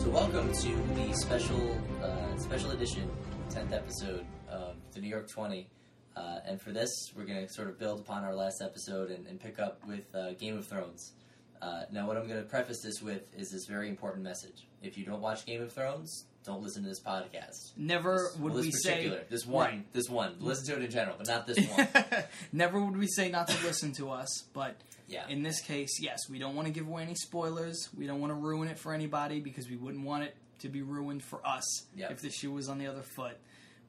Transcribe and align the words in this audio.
So 0.00 0.08
welcome 0.08 0.50
to 0.50 0.72
the 0.94 1.12
special 1.12 1.78
uh, 2.02 2.34
special 2.38 2.70
edition, 2.70 3.06
tenth 3.50 3.74
episode 3.74 4.24
of 4.48 4.76
the 4.94 5.00
New 5.02 5.08
York 5.10 5.28
Twenty. 5.28 5.68
Uh, 6.16 6.38
and 6.46 6.58
for 6.58 6.72
this, 6.72 6.88
we're 7.14 7.26
going 7.26 7.46
to 7.46 7.52
sort 7.52 7.68
of 7.68 7.78
build 7.78 8.00
upon 8.00 8.24
our 8.24 8.34
last 8.34 8.62
episode 8.62 9.10
and, 9.10 9.26
and 9.26 9.38
pick 9.38 9.58
up 9.58 9.86
with 9.86 10.06
uh, 10.14 10.32
Game 10.32 10.56
of 10.56 10.66
Thrones. 10.66 11.12
Uh, 11.60 11.82
now, 11.92 12.06
what 12.06 12.16
I'm 12.16 12.26
going 12.26 12.42
to 12.42 12.48
preface 12.48 12.80
this 12.82 13.02
with 13.02 13.30
is 13.38 13.50
this 13.50 13.66
very 13.66 13.90
important 13.90 14.24
message. 14.24 14.66
If 14.82 14.96
you 14.96 15.04
don't 15.04 15.20
watch 15.20 15.44
Game 15.44 15.60
of 15.60 15.70
Thrones, 15.70 16.24
don't 16.44 16.62
listen 16.62 16.82
to 16.84 16.88
this 16.88 17.00
podcast. 17.02 17.76
Never 17.76 18.14
This- 18.32 18.36
would 18.38 18.52
well, 18.54 18.62
we 18.62 18.70
say 18.70 19.24
this 19.28 19.44
one, 19.46 19.66
Right. 19.70 19.92
this 19.92 20.08
one. 20.08 20.36
Listen 20.40 20.66
to 20.66 20.76
it 20.80 20.84
in 20.84 20.90
general, 20.90 21.16
but 21.18 21.26
not 21.26 21.46
this 21.46 21.58
one. 21.68 21.88
Never 22.52 22.80
would 22.82 22.96
we 22.96 23.06
say 23.08 23.28
not 23.30 23.48
to 23.48 23.66
listen 23.66 23.92
to 23.94 24.10
us, 24.10 24.28
but 24.54 24.76
Yeah. 25.06 25.28
in 25.28 25.42
this 25.42 25.60
case, 25.60 25.98
yes, 26.00 26.18
we 26.30 26.38
don't 26.38 26.54
want 26.56 26.66
to 26.66 26.72
give 26.72 26.86
away 26.88 27.02
any 27.02 27.14
spoilers. 27.14 27.88
We 27.96 28.06
don't 28.06 28.20
want 28.20 28.30
to 28.30 28.34
ruin 28.36 28.68
it 28.68 28.78
for 28.78 28.94
anybody 28.94 29.40
because 29.40 29.68
we 29.68 29.76
wouldn't 29.76 30.04
want 30.04 30.24
it 30.24 30.34
to 30.60 30.68
be 30.68 30.82
ruined 30.82 31.22
for 31.22 31.46
us 31.46 31.86
Yep. 31.94 32.10
if 32.12 32.20
the 32.20 32.30
shoe 32.30 32.52
was 32.52 32.68
on 32.68 32.78
the 32.78 32.86
other 32.86 33.02
foot. 33.02 33.36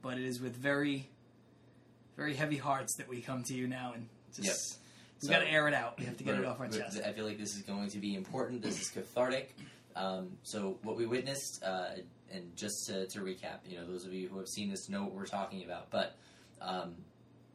But 0.01 0.17
it 0.17 0.25
is 0.25 0.39
with 0.41 0.55
very, 0.55 1.09
very 2.17 2.35
heavy 2.35 2.57
hearts 2.57 2.95
that 2.97 3.07
we 3.07 3.21
come 3.21 3.43
to 3.43 3.53
you 3.53 3.67
now 3.67 3.93
and 3.93 4.07
just 4.35 4.47
Yep. 4.47 4.55
we 5.21 5.27
So- 5.27 5.33
got 5.33 5.39
to 5.39 5.47
air 5.49 5.67
it 5.67 5.73
out. 5.73 5.97
We 5.99 6.05
have 6.05 6.17
to 6.17 6.23
get 6.23 6.35
it 6.35 6.45
off 6.45 6.59
our 6.59 6.67
chest. 6.67 6.99
I 7.05 7.13
feel 7.13 7.25
like 7.25 7.37
this 7.37 7.55
is 7.55 7.61
going 7.61 7.89
to 7.91 7.99
be 7.99 8.15
important. 8.15 8.61
This 8.61 8.81
is 8.81 8.89
cathartic. 8.89 9.55
Um, 9.95 10.37
so 10.43 10.79
what 10.83 10.95
we 10.95 11.05
witnessed, 11.05 11.61
uh, 11.63 11.95
and 12.33 12.55
just 12.55 12.85
to, 12.87 13.05
to 13.07 13.19
recap, 13.19 13.59
you 13.67 13.77
know, 13.77 13.85
those 13.85 14.05
of 14.05 14.13
you 14.13 14.27
who 14.29 14.37
have 14.39 14.47
seen 14.47 14.69
this 14.69 14.89
know 14.89 15.03
what 15.03 15.13
we're 15.13 15.25
talking 15.25 15.63
about. 15.63 15.89
But 15.91 16.15
um, 16.61 16.95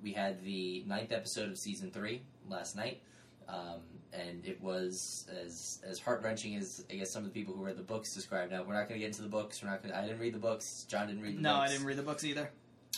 we 0.03 0.13
had 0.13 0.43
the 0.45 0.85
ninth 0.87 1.13
episode 1.13 1.51
of 1.51 1.59
season 1.59 1.91
three 1.91 2.23
last 2.49 2.77
night, 2.77 3.01
um, 3.49 3.81
and 4.13 4.45
it 4.47 4.61
was 4.61 5.27
as 5.43 5.81
as 5.89 5.99
heart 5.99 6.23
wrenching 6.23 6.57
as 6.57 6.85
I 6.91 6.95
guess 6.97 7.13
some 7.13 7.25
of 7.25 7.33
the 7.33 7.35
people 7.39 7.55
who 7.55 7.65
read 7.65 7.77
the 7.77 7.83
books 7.83 8.15
described. 8.15 8.53
Now 8.53 8.63
we're 8.63 8.75
not 8.75 8.89
going 8.89 9.01
to 9.01 9.07
get 9.07 9.09
into 9.09 9.23
the 9.23 9.29
books. 9.29 9.63
We're 9.63 9.71
not 9.71 9.83
going. 9.83 9.95
I 9.95 10.03
didn't 10.03 10.19
read 10.21 10.35
the 10.35 10.39
books. 10.39 10.85
John 10.89 11.07
didn't 11.09 11.23
read 11.23 11.37
the 11.39 11.43
No, 11.43 11.55
books. 11.55 11.71
I 11.71 11.73
didn't 11.73 11.87
read 11.87 11.97
the 11.99 12.03
books 12.03 12.25
either. 12.25 12.51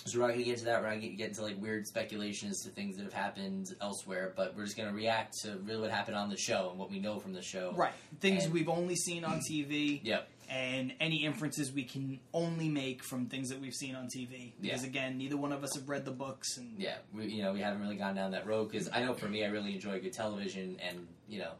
So 0.05 0.19
we're 0.21 0.27
not 0.27 0.35
going 0.35 0.39
to 0.41 0.45
get 0.45 0.53
into 0.55 0.65
that. 0.67 0.81
We're 0.81 0.89
not 0.91 1.01
going 1.01 1.11
to 1.11 1.17
get 1.17 1.29
into 1.31 1.43
like 1.43 1.61
weird 1.61 1.87
speculations 1.87 2.63
to 2.63 2.71
things 2.71 2.97
that 2.97 3.03
have 3.03 3.13
happened 3.13 3.67
elsewhere. 3.81 4.33
But 4.37 4.57
we're 4.57 4.65
just 4.65 4.77
going 4.77 4.89
to 4.89 4.95
react 4.95 5.35
to 5.43 5.59
really 5.65 5.83
what 5.83 5.91
happened 5.91 6.17
on 6.17 6.31
the 6.31 6.37
show 6.37 6.69
and 6.71 6.79
what 6.79 6.89
we 6.91 6.99
know 7.01 7.19
from 7.19 7.33
the 7.33 7.43
show. 7.43 7.73
Right, 7.75 7.93
things 8.21 8.45
And- 8.45 8.53
we've 8.55 8.69
only 8.69 8.95
seen 8.95 9.25
on 9.25 9.41
TV. 9.41 10.01
Yep. 10.05 10.29
And 10.49 10.95
any 11.01 11.25
inferences 11.25 11.71
we 11.73 11.85
can 11.85 12.21
only 12.33 12.69
make 12.69 13.03
from 13.05 13.27
things 13.27 13.51
that 13.51 13.61
we've 13.61 13.75
seen 13.75 13.95
on 13.95 14.07
TV. 14.09 14.53
Because 14.61 14.83
Yeah. 14.83 14.89
again, 14.89 15.19
neither 15.19 15.37
one 15.37 15.53
of 15.53 15.63
us 15.63 15.75
have 15.75 15.89
read 15.89 16.05
the 16.05 16.11
books, 16.11 16.57
and 16.57 16.79
Yeah. 16.79 16.97
We, 17.13 17.27
you 17.27 17.43
know, 17.43 17.53
we 17.53 17.61
haven't 17.61 17.81
really 17.83 17.97
gone 17.97 18.15
down 18.15 18.31
that 18.33 18.47
road 18.47 18.71
because 18.71 18.89
I 18.93 19.03
know 19.05 19.15
for 19.15 19.29
me, 19.29 19.45
I 19.45 19.49
really 19.49 19.75
enjoy 19.75 20.01
good 20.01 20.13
television, 20.13 20.79
and 20.81 21.07
you 21.29 21.39
know, 21.41 21.53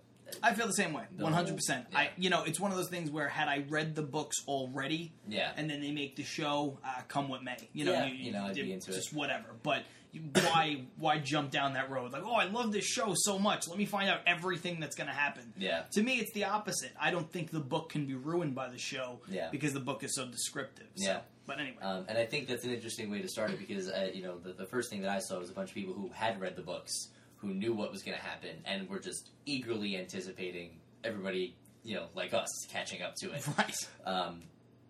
I 0.43 0.53
feel 0.53 0.67
the 0.67 0.75
same 0.75 0.93
way, 0.93 1.05
one 1.17 1.33
hundred 1.33 1.57
percent. 1.57 1.87
I, 1.95 2.11
you 2.19 2.29
know, 2.29 2.43
it's 2.45 2.61
one 2.61 2.71
of 2.71 2.77
those 2.77 2.89
things 2.91 3.11
where 3.11 3.29
had 3.29 3.49
I 3.49 3.65
read 3.69 3.95
the 3.95 4.03
books 4.03 4.37
already, 4.47 5.13
yeah, 5.27 5.53
and 5.57 5.71
then 5.71 5.81
they 5.81 5.91
make 5.91 6.17
the 6.17 6.23
show, 6.23 6.79
uh, 6.85 7.01
come 7.09 7.29
what 7.29 7.43
may, 7.43 7.57
you 7.73 7.87
know, 7.87 7.93
Yeah, 7.93 8.07
you 8.07 8.33
know, 8.33 8.45
I'd 8.45 8.55
be 8.55 8.73
into 8.73 8.91
it. 8.91 8.95
just 8.95 9.15
whatever. 9.15 9.47
But 9.63 9.79
you, 9.79 9.85
why, 10.33 10.83
why 10.97 11.19
jump 11.19 11.51
down 11.51 11.75
that 11.75 11.91
road? 11.91 12.13
Like, 12.13 12.23
oh, 12.25 12.35
I 12.35 12.45
love 12.45 12.73
this 12.73 12.85
show 12.85 13.13
so 13.17 13.39
much. 13.39 13.69
Let 13.69 13.79
me 13.79 13.85
find 13.87 14.09
out 14.09 14.21
everything 14.27 14.81
that's 14.81 14.97
going 14.97 15.09
to 15.09 15.15
happen. 15.15 15.53
yeah, 15.57 15.83
To 15.93 16.03
me, 16.03 16.15
it's 16.19 16.33
the 16.33 16.45
opposite. 16.45 16.93
I 17.01 17.11
don't 17.11 17.31
think 17.31 17.51
the 17.51 17.61
book 17.61 17.91
can 17.91 18.07
be 18.07 18.15
ruined 18.15 18.55
by 18.55 18.69
the 18.69 18.79
show 18.79 19.21
Yeah. 19.29 19.49
because 19.51 19.73
the 19.73 19.81
book 19.81 20.03
is 20.05 20.15
so 20.15 20.27
descriptive. 20.27 20.87
So, 20.97 21.05
Yeah. 21.11 21.21
But 21.47 21.61
anyway, 21.61 21.79
um, 21.81 22.05
and 22.09 22.19
I 22.19 22.27
think 22.27 22.47
that's 22.47 22.65
an 22.65 22.73
interesting 22.73 23.11
way 23.11 23.23
to 23.23 23.29
start 23.29 23.51
it 23.51 23.59
because 23.59 23.89
uh, 23.89 24.11
you 24.13 24.23
know 24.23 24.39
the, 24.39 24.53
the 24.53 24.67
first 24.67 24.91
thing 24.91 25.01
that 25.01 25.11
I 25.11 25.19
saw 25.19 25.39
was 25.39 25.49
a 25.49 25.55
bunch 25.55 25.71
of 25.71 25.75
people 25.75 25.95
who 25.95 26.11
had 26.13 26.39
read 26.39 26.57
the 26.57 26.63
books, 26.63 26.93
who 27.39 27.55
knew 27.55 27.73
what 27.73 27.91
was 27.91 28.03
going 28.03 28.19
to 28.19 28.23
happen, 28.23 28.51
and 28.67 28.87
were 28.87 28.99
just 28.99 29.31
eagerly 29.47 29.97
anticipating 29.97 30.73
everybody, 31.05 31.57
you 31.85 31.95
know, 31.95 32.09
like 32.15 32.35
us, 32.35 32.49
catching 32.71 33.01
up 33.01 33.15
to 33.23 33.33
it. 33.33 33.47
right. 33.59 33.75
Um, 34.05 34.43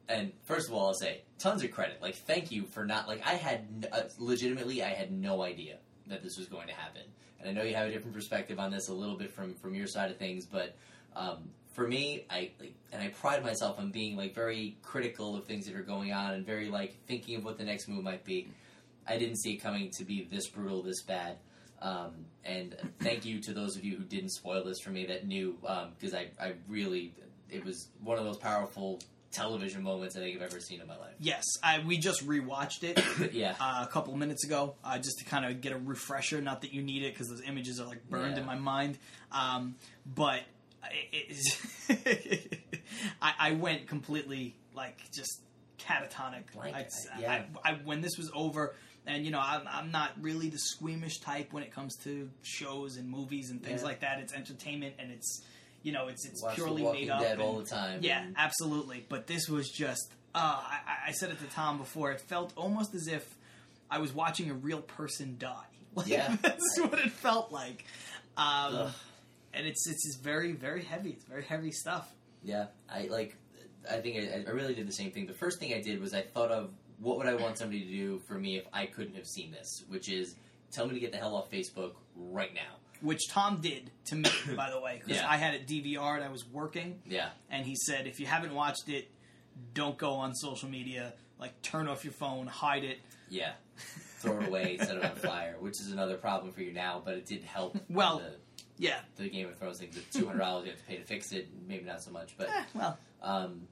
and 0.09 0.33
first 0.45 0.69
of 0.69 0.75
all, 0.75 0.87
I'll 0.89 0.95
say 0.95 1.23
tons 1.39 1.63
of 1.63 1.71
credit. 1.71 2.01
Like, 2.01 2.15
thank 2.15 2.51
you 2.51 2.65
for 2.65 2.85
not 2.85 3.09
like 3.09 3.27
I 3.27 3.35
had 3.35 3.89
uh, 3.93 4.03
legitimately 4.19 4.83
I 4.83 4.91
had 4.91 5.13
no 5.13 5.43
idea 5.43 5.79
that 6.07 6.23
this 6.23 6.39
was 6.39 6.47
going 6.47 6.69
to 6.69 6.75
happen. 6.75 7.03
And 7.41 7.49
I 7.49 7.53
know 7.53 7.63
you 7.63 7.75
have 7.75 7.89
a 7.89 7.93
different 7.93 8.15
perspective 8.15 8.59
on 8.59 8.71
this 8.71 8.89
a 8.89 8.95
little 8.95 9.17
bit 9.17 9.33
from 9.33 9.55
from 9.55 9.75
your 9.75 9.87
side 9.87 10.11
of 10.11 10.17
things, 10.17 10.47
but 10.47 10.77
um, 11.15 11.51
for 11.73 11.87
me, 11.87 12.25
I 12.29 12.51
like, 12.59 12.75
and 12.93 13.03
I 13.03 13.09
pride 13.09 13.45
myself 13.45 13.79
on 13.79 13.91
being 13.91 14.17
like 14.17 14.35
very 14.35 14.77
critical 14.83 15.37
of 15.37 15.45
things 15.45 15.67
that 15.67 15.77
are 15.77 15.83
going 15.83 16.13
on 16.13 16.35
and 16.35 16.45
very 16.45 16.69
like 16.69 16.97
thinking 17.07 17.37
of 17.37 17.45
what 17.45 17.57
the 17.57 17.65
next 17.65 17.89
move 17.89 18.03
might 18.03 18.25
be. 18.25 18.49
I 19.07 19.17
didn't 19.17 19.37
see 19.37 19.55
it 19.55 19.59
coming 19.59 19.91
to 19.97 20.05
be 20.05 20.27
this 20.31 20.49
brutal, 20.49 20.83
this 20.83 21.03
bad. 21.03 21.39
Um, 21.81 22.27
and 22.45 22.77
thank 23.01 23.25
you 23.25 23.41
to 23.43 23.53
those 23.53 23.77
of 23.77 23.85
you 23.85 23.97
who 23.97 24.03
didn't 24.03 24.31
spoil 24.31 24.65
this 24.65 24.81
for 24.81 24.91
me 24.91 25.07
that 25.07 25.27
knew, 25.27 25.57
because 25.97 26.15
I, 26.15 26.31
I 26.41 26.55
really, 26.67 27.15
it 27.49 27.65
was 27.65 27.89
one 28.03 28.19
of 28.19 28.25
those 28.25 28.39
powerful 28.39 28.99
television 29.31 29.83
moments 29.83 30.17
I 30.17 30.21
think 30.21 30.37
I've 30.37 30.43
ever 30.51 30.61
seen 30.61 30.81
in 30.81 30.87
my 30.87 30.97
life. 30.97 31.15
Yes, 31.19 31.45
I, 31.63 31.81
we 31.87 31.99
just 31.99 32.27
rewatched 32.27 32.83
it 32.83 33.33
yeah. 33.35 33.55
uh, 33.61 33.85
a 33.87 33.91
couple 33.93 34.17
minutes 34.17 34.45
ago, 34.45 34.75
uh, 34.85 34.97
just 34.99 35.19
to 35.19 35.25
kind 35.25 35.45
of 35.45 35.61
get 35.61 35.73
a 35.73 35.79
refresher. 35.79 36.41
Not 36.41 36.63
that 36.63 36.73
you 36.73 36.83
need 36.83 37.03
it 37.03 37.13
because 37.13 37.29
those 37.29 37.43
images 37.43 37.81
are 37.81 37.87
like 37.87 38.09
burned 38.09 38.37
Yeah. 38.37 38.41
in 38.41 38.47
my 38.47 38.57
mind. 38.57 38.99
Um, 39.33 39.75
but 40.07 40.41
it 40.91 41.37
I, 43.23 43.35
I 43.39 43.53
went 43.53 43.87
completely 43.87 44.57
like 44.75 44.99
just 45.15 45.43
catatonic. 45.79 46.53
Blank, 46.55 46.75
I, 46.77 46.87
yeah. 47.21 47.43
I, 47.65 47.71
I, 47.71 47.75
when 47.85 48.01
this 48.01 48.17
was 48.17 48.31
over, 48.35 48.75
and 49.07 49.25
you 49.25 49.31
know, 49.31 49.41
I'm, 49.43 49.63
I'm 49.71 49.91
not 49.91 50.13
really 50.21 50.49
the 50.49 50.59
squeamish 50.59 51.19
type 51.21 51.53
when 51.53 51.63
it 51.63 51.73
comes 51.73 51.97
to 52.05 52.31
shows 52.43 52.97
and 52.97 53.09
movies 53.09 53.51
and 53.51 53.63
things 53.63 53.81
Yeah. 53.83 53.87
like 53.89 54.01
that. 54.01 54.21
It's 54.21 54.33
entertainment 54.33 54.95
and 54.99 55.11
it's 55.11 55.43
you 55.83 55.93
know, 55.93 56.09
it's 56.09 56.27
it's 56.27 56.43
Watch 56.43 56.57
The 56.57 56.63
purely 56.63 56.83
Walking 56.83 57.01
made 57.03 57.11
up. 57.11 57.21
Dead 57.21 57.33
and- 57.33 57.43
all 57.43 57.59
the 57.59 57.65
time. 57.67 58.01
yeah, 58.03 58.23
and- 58.23 58.35
absolutely. 58.37 59.05
But 59.09 59.27
this 59.27 59.49
was 59.49 59.69
just, 59.71 60.13
uh, 60.35 60.39
I, 60.39 61.09
I 61.09 61.13
said 61.13 61.31
it 61.31 61.39
to 61.41 61.47
Tom 61.47 61.79
before, 61.79 62.11
it 62.13 62.21
felt 62.21 62.53
almost 62.57 62.95
as 62.95 63.07
if 63.09 63.37
I 63.91 63.99
was 63.99 64.13
watching 64.13 64.51
a 64.51 64.55
real 64.55 64.83
person 64.83 65.37
die. 65.39 65.65
Like, 65.95 66.09
Yeah. 66.09 66.37
That's 66.43 66.79
what 66.81 66.99
it 66.99 67.11
felt 67.11 67.51
like. 67.51 67.85
Um, 68.37 68.91
and 69.55 69.67
it's, 69.67 69.89
it's 69.89 70.05
just 70.07 70.23
very, 70.23 70.53
very 70.53 70.83
heavy. 70.85 71.11
It's 71.11 71.25
very 71.25 71.43
heavy 71.43 71.73
stuff. 71.73 72.13
Yeah, 72.45 72.67
I 72.89 73.05
like. 73.11 73.35
I 73.91 73.97
think 73.97 74.17
I, 74.17 74.45
I 74.49 74.53
really 74.53 74.75
did 74.75 74.87
the 74.87 74.93
same 74.93 75.11
thing. 75.11 75.27
The 75.27 75.33
first 75.35 75.59
thing 75.59 75.73
I 75.75 75.81
did 75.81 76.01
was 76.01 76.13
I 76.15 76.21
thought 76.23 76.51
of 76.53 76.71
what 77.01 77.17
would 77.19 77.27
I 77.27 77.35
want 77.35 77.59
somebody 77.59 77.81
to 77.85 77.91
do 77.91 78.19
for 78.29 78.35
me 78.35 78.59
if 78.59 78.65
I 78.73 78.87
couldn't 78.87 79.15
have 79.17 79.27
seen 79.27 79.51
this, 79.51 79.83
which 79.89 80.09
is 80.09 80.37
tell 80.71 80.87
me 80.87 80.95
to 80.95 81.01
get 81.01 81.11
the 81.11 81.19
hell 81.19 81.35
off 81.35 81.51
Facebook 81.51 81.93
right 82.15 82.53
now. 82.55 82.77
Which 83.01 83.29
Tom 83.29 83.61
did 83.61 83.91
to 84.07 84.17
me, 84.17 84.31
by 84.57 84.71
the 84.71 84.81
way, 84.81 85.01
because 85.03 85.21
Yeah. 85.21 85.29
I 85.31 85.37
had 85.37 85.55
it 85.55 85.67
DVR'd. 85.67 86.23
I 86.23 86.29
was 86.29 86.45
working, 86.47 87.01
Yeah, 87.07 87.31
and 87.51 87.65
he 87.67 87.75
said, 87.77 88.07
if 88.07 88.19
you 88.21 88.27
haven't 88.27 88.55
watched 88.55 88.89
it, 88.89 89.11
don't 89.75 89.97
go 89.99 90.13
on 90.15 90.35
social 90.35 90.69
media. 90.69 91.13
Like, 91.39 91.61
turn 91.63 91.87
off 91.89 92.05
your 92.05 92.13
phone, 92.15 92.47
hide 92.47 92.85
it. 92.85 92.99
yeah. 93.29 93.53
Throw 94.21 94.41
it 94.41 94.49
away, 94.49 94.77
set 94.79 94.97
it 94.97 95.05
on 95.05 95.15
fire, 95.17 95.55
which 95.61 95.81
is 95.81 95.93
another 95.93 96.17
problem 96.17 96.53
for 96.53 96.61
you 96.63 96.73
now, 96.73 97.01
but 97.05 97.15
it 97.15 97.27
did 97.27 97.45
help. 97.45 97.79
Well- 97.89 98.19
the, 98.19 98.35
Yeah. 98.77 98.99
the 99.17 99.29
Game 99.29 99.49
of 99.49 99.57
Thrones 99.57 99.79
thing, 99.79 99.91
the 99.93 100.01
two 100.19 100.27
hundred 100.27 100.41
dollars 100.41 100.65
you 100.65 100.71
have 100.73 100.81
to 100.81 100.87
pay 100.87 100.97
to 100.97 101.05
fix 101.05 101.31
it, 101.33 101.49
maybe 101.69 101.85
not 101.85 102.03
so 102.03 102.11
much, 102.11 102.35
but 102.37 102.49
Eh, 102.49 102.65
well, 102.75 102.99
Um, 103.23 103.69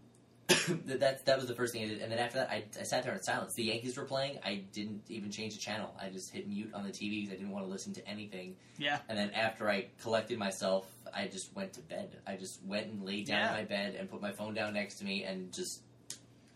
that 0.87 1.25
that 1.27 1.39
was 1.39 1.47
the 1.49 1.55
first 1.55 1.73
thing 1.73 1.83
I 1.85 1.89
did, 1.89 2.01
and 2.03 2.11
then 2.13 2.19
after 2.21 2.39
that, 2.39 2.51
I, 2.51 2.65
I 2.79 2.85
sat 2.85 3.03
there 3.05 3.13
in 3.13 3.21
silence. 3.23 3.55
The 3.55 3.65
Yankees 3.65 3.97
were 3.97 4.05
playing. 4.05 4.39
I 4.45 4.63
didn't 4.73 5.03
even 5.09 5.31
change 5.31 5.55
the 5.55 5.61
channel. 5.61 5.93
I 6.01 6.09
just 6.09 6.33
hit 6.33 6.49
mute 6.49 6.71
on 6.73 6.85
the 6.85 6.91
TV 6.91 7.23
because 7.23 7.33
I 7.33 7.37
didn't 7.37 7.51
want 7.51 7.65
to 7.65 7.71
listen 7.71 7.93
to 7.95 8.09
anything. 8.09 8.55
yeah. 8.79 8.99
And 9.09 9.19
then 9.19 9.31
after 9.31 9.69
I 9.69 9.87
collected 10.03 10.39
myself, 10.39 10.87
I 11.13 11.27
just 11.27 11.55
went 11.57 11.73
to 11.75 11.81
bed. 11.81 12.17
I 12.27 12.37
just 12.37 12.63
went 12.65 12.87
and 12.87 13.03
laid 13.05 13.27
down 13.27 13.39
Yeah. 13.41 13.51
in 13.51 13.55
my 13.57 13.65
bed 13.65 13.97
and 13.99 14.09
put 14.09 14.21
my 14.23 14.31
phone 14.33 14.55
down 14.55 14.75
next 14.75 14.97
to 15.01 15.05
me 15.05 15.25
and 15.25 15.53
just 15.53 15.81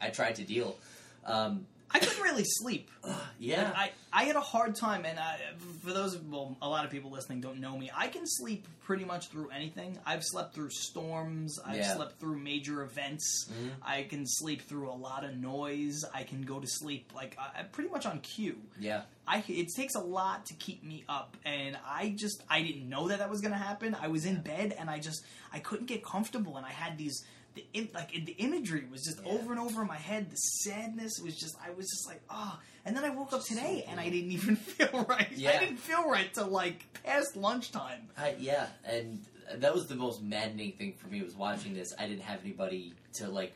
I 0.00 0.10
tried 0.10 0.36
to 0.36 0.44
deal. 0.44 0.76
Um, 1.24 1.66
I 1.92 1.98
couldn't 1.98 2.22
really 2.22 2.44
sleep. 2.44 2.88
yeah, 3.40 3.64
Like, 3.64 3.92
I, 4.12 4.20
I 4.22 4.24
had 4.24 4.36
a 4.36 4.40
hard 4.40 4.76
time, 4.76 5.04
and 5.04 5.18
I, 5.18 5.38
for 5.82 5.92
those, 5.92 6.16
well, 6.18 6.56
a 6.62 6.68
lot 6.68 6.84
of 6.84 6.90
people 6.90 7.10
listening 7.10 7.40
don't 7.40 7.58
know 7.60 7.76
me. 7.76 7.90
I 7.94 8.06
can 8.08 8.26
sleep 8.26 8.66
pretty 8.84 9.04
much 9.04 9.28
through 9.28 9.50
anything. 9.50 9.98
I've 10.06 10.22
slept 10.24 10.54
through 10.54 10.70
storms. 10.70 11.58
I've 11.64 11.76
Yeah. 11.76 11.94
slept 11.96 12.20
through 12.20 12.38
major 12.38 12.82
events. 12.82 13.48
Mhm. 13.50 13.70
I 13.82 14.02
can 14.04 14.24
sleep 14.26 14.62
through 14.62 14.90
a 14.90 14.94
lot 14.94 15.24
of 15.24 15.36
noise. 15.36 16.04
I 16.14 16.22
can 16.24 16.42
go 16.42 16.60
to 16.60 16.66
sleep 16.66 17.12
like 17.14 17.36
uh, 17.38 17.62
pretty 17.72 17.90
much 17.90 18.06
on 18.06 18.20
cue. 18.20 18.58
yeah, 18.78 19.02
I 19.26 19.42
it 19.48 19.68
takes 19.76 19.94
a 19.94 20.00
lot 20.00 20.46
to 20.46 20.54
keep 20.54 20.82
me 20.84 21.04
up, 21.08 21.36
and 21.44 21.76
I 21.86 22.14
just 22.18 22.42
I 22.48 22.62
didn't 22.62 22.88
know 22.88 23.08
that 23.08 23.18
that 23.18 23.30
was 23.30 23.40
going 23.40 23.52
to 23.52 23.58
happen. 23.58 23.96
I 24.00 24.08
was 24.08 24.24
in 24.26 24.40
bed, 24.42 24.74
and 24.78 24.88
I 24.90 24.98
just 24.98 25.22
I 25.52 25.58
couldn't 25.60 25.86
get 25.86 26.04
comfortable, 26.04 26.56
and 26.56 26.64
I 26.66 26.70
had 26.70 26.98
these. 26.98 27.24
The, 27.54 27.64
im- 27.74 27.88
like 27.94 28.12
the 28.12 28.32
imagery 28.38 28.84
was 28.90 29.02
just 29.02 29.20
Yeah. 29.24 29.32
over 29.32 29.50
and 29.52 29.60
over 29.60 29.82
in 29.82 29.88
my 29.88 29.96
head. 29.96 30.30
The 30.30 30.36
sadness 30.36 31.18
was 31.22 31.36
just 31.36 31.56
I 31.64 31.70
was 31.70 31.86
just 31.90 32.06
like 32.06 32.22
oh, 32.30 32.58
and 32.84 32.96
then 32.96 33.04
I 33.04 33.10
woke 33.10 33.32
up 33.32 33.42
So 33.42 33.54
today 33.54 33.84
and 33.88 33.98
I 33.98 34.08
didn't 34.08 34.30
even 34.32 34.56
feel 34.56 35.04
right. 35.08 35.28
Yeah. 35.34 35.50
I 35.50 35.58
didn't 35.58 35.78
feel 35.78 36.08
right 36.08 36.32
till 36.32 36.46
like 36.48 36.84
past 37.04 37.36
lunchtime. 37.36 38.08
I, 38.16 38.36
yeah, 38.38 38.66
and 38.84 39.24
that 39.56 39.74
was 39.74 39.88
the 39.88 39.96
most 39.96 40.22
maddening 40.22 40.72
thing 40.72 40.92
for 40.92 41.08
me 41.08 41.22
was 41.22 41.34
watching 41.34 41.74
this. 41.74 41.92
I 41.98 42.06
didn't 42.06 42.22
have 42.22 42.40
anybody 42.44 42.94
to 43.14 43.28
like 43.28 43.52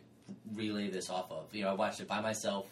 relay 0.55 0.91
this 0.91 1.09
off 1.11 1.31
of. 1.31 1.55
You 1.55 1.63
know, 1.63 1.71
I 1.71 1.75
watched 1.75 2.01
it 2.01 2.09
by 2.09 2.21
myself. 2.21 2.67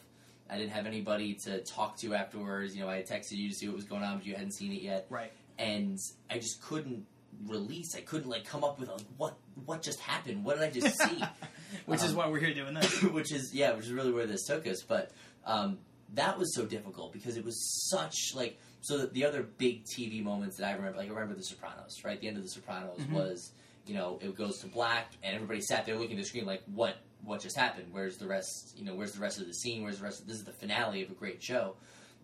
I 0.50 0.58
didn't 0.58 0.72
have 0.72 0.86
anybody 0.86 1.34
to 1.44 1.60
talk 1.60 1.96
to 1.98 2.14
afterwards. 2.14 2.74
You 2.74 2.82
know, 2.82 2.88
I 2.90 3.02
texted 3.02 3.36
you 3.36 3.48
to 3.48 3.54
see 3.54 3.68
what 3.68 3.76
was 3.76 3.84
going 3.84 4.02
on, 4.02 4.18
but 4.18 4.26
you 4.26 4.34
hadn't 4.34 4.52
seen 4.52 4.72
it 4.72 4.82
yet, 4.82 5.06
Right. 5.08 5.32
and 5.58 5.98
I 6.28 6.38
just 6.38 6.60
couldn't 6.62 7.06
release. 7.46 7.94
I 7.96 8.00
couldn't 8.00 8.28
like 8.30 8.44
come 8.44 8.64
up 8.64 8.78
with 8.78 8.88
a, 8.88 8.96
what 9.16 9.36
what 9.64 9.82
just 9.82 10.00
happened. 10.00 10.44
What 10.44 10.58
did 10.58 10.64
I 10.64 10.70
just 10.70 10.98
see? 11.00 11.22
which 11.86 12.02
is 12.02 12.10
Um, 12.10 12.16
why 12.16 12.28
we're 12.28 12.40
here 12.40 12.54
doing 12.54 12.74
this. 12.74 13.02
which 13.02 13.32
is 13.32 13.52
yeah, 13.54 13.72
which 13.72 13.86
is 13.86 13.92
really 13.92 14.12
where 14.12 14.26
this 14.26 14.44
took 14.44 14.66
us. 14.66 14.82
But 14.82 15.10
um, 15.44 15.78
that 16.14 16.38
was 16.38 16.54
so 16.54 16.64
difficult 16.66 17.12
because 17.12 17.36
it 17.36 17.44
was 17.44 17.88
such 17.90 18.34
like 18.34 18.58
so. 18.80 18.98
The, 18.98 19.06
the 19.08 19.24
other 19.24 19.42
big 19.42 19.84
TV 19.84 20.22
moments 20.22 20.56
that 20.58 20.66
I 20.68 20.72
remember, 20.72 20.98
like 20.98 21.08
I 21.08 21.12
remember 21.12 21.34
The 21.34 21.42
Sopranos. 21.44 22.02
Right, 22.04 22.20
the 22.20 22.28
end 22.28 22.36
of 22.36 22.42
The 22.42 22.50
Sopranos 22.50 22.98
Mhm. 23.00 23.12
was 23.12 23.52
you 23.86 23.94
know 23.94 24.18
it 24.22 24.36
goes 24.36 24.58
to 24.60 24.66
black 24.68 25.10
and 25.24 25.34
everybody 25.34 25.60
sat 25.60 25.84
there 25.86 25.96
looking 25.96 26.16
at 26.16 26.22
the 26.22 26.28
screen 26.28 26.46
like 26.46 26.62
what 26.66 26.96
what 27.24 27.40
just 27.40 27.56
happened? 27.56 27.86
Where's 27.92 28.16
the 28.18 28.26
rest? 28.26 28.74
You 28.76 28.84
know, 28.84 28.94
where's 28.94 29.12
the 29.12 29.20
rest 29.20 29.40
of 29.40 29.46
the 29.46 29.54
scene? 29.54 29.82
Where's 29.82 29.98
the 29.98 30.04
rest? 30.04 30.20
Of, 30.20 30.26
this 30.26 30.36
is 30.36 30.44
the 30.44 30.52
finale 30.52 31.02
of 31.02 31.10
a 31.10 31.14
great 31.14 31.40
show. 31.42 31.76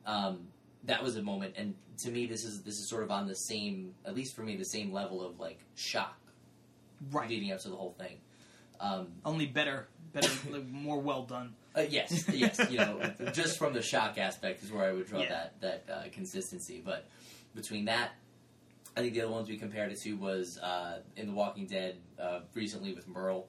Um, 0.06 0.48
that 0.88 1.02
was 1.02 1.16
a 1.16 1.22
moment, 1.22 1.54
and 1.56 1.74
to 1.98 2.10
me, 2.10 2.26
this 2.26 2.44
is 2.44 2.62
this 2.62 2.78
is 2.78 2.88
sort 2.88 3.02
of 3.04 3.10
on 3.10 3.26
the 3.28 3.34
same, 3.36 3.94
at 4.04 4.14
least 4.14 4.34
for 4.34 4.42
me, 4.42 4.56
the 4.56 4.64
same 4.64 4.92
level 4.92 5.24
of 5.24 5.38
like 5.40 5.60
shock 5.76 6.16
Right. 7.12 7.28
leading 7.30 7.52
up 7.52 7.60
to 7.60 7.68
the 7.68 7.76
whole 7.76 7.92
thing. 7.96 8.18
Um, 8.80 9.08
Only 9.24 9.46
better, 9.46 9.86
better, 10.12 10.28
more 10.72 10.98
well 11.00 11.22
done. 11.24 11.54
uh, 11.76 11.82
yes, 11.88 12.28
yes. 12.32 12.60
You 12.70 12.78
know, 12.78 13.12
just 13.32 13.56
from 13.58 13.72
the 13.72 13.82
shock 13.82 14.18
aspect 14.18 14.62
is 14.64 14.72
where 14.72 14.84
I 14.88 14.92
would 14.92 15.06
draw 15.06 15.20
Yeah. 15.20 15.28
that 15.60 15.60
that 15.60 15.84
uh, 15.92 16.02
consistency. 16.12 16.82
But 16.84 17.06
between 17.54 17.84
that, 17.86 18.10
I 18.96 19.00
think 19.00 19.14
the 19.14 19.20
other 19.22 19.32
ones 19.32 19.48
we 19.48 19.56
compared 19.56 19.92
it 19.92 20.00
to 20.02 20.12
was 20.16 20.58
uh, 20.58 21.00
in 21.16 21.26
The 21.28 21.32
Walking 21.32 21.66
Dead 21.66 21.96
uh, 22.20 22.40
recently 22.54 22.92
with 22.94 23.06
Merle. 23.08 23.46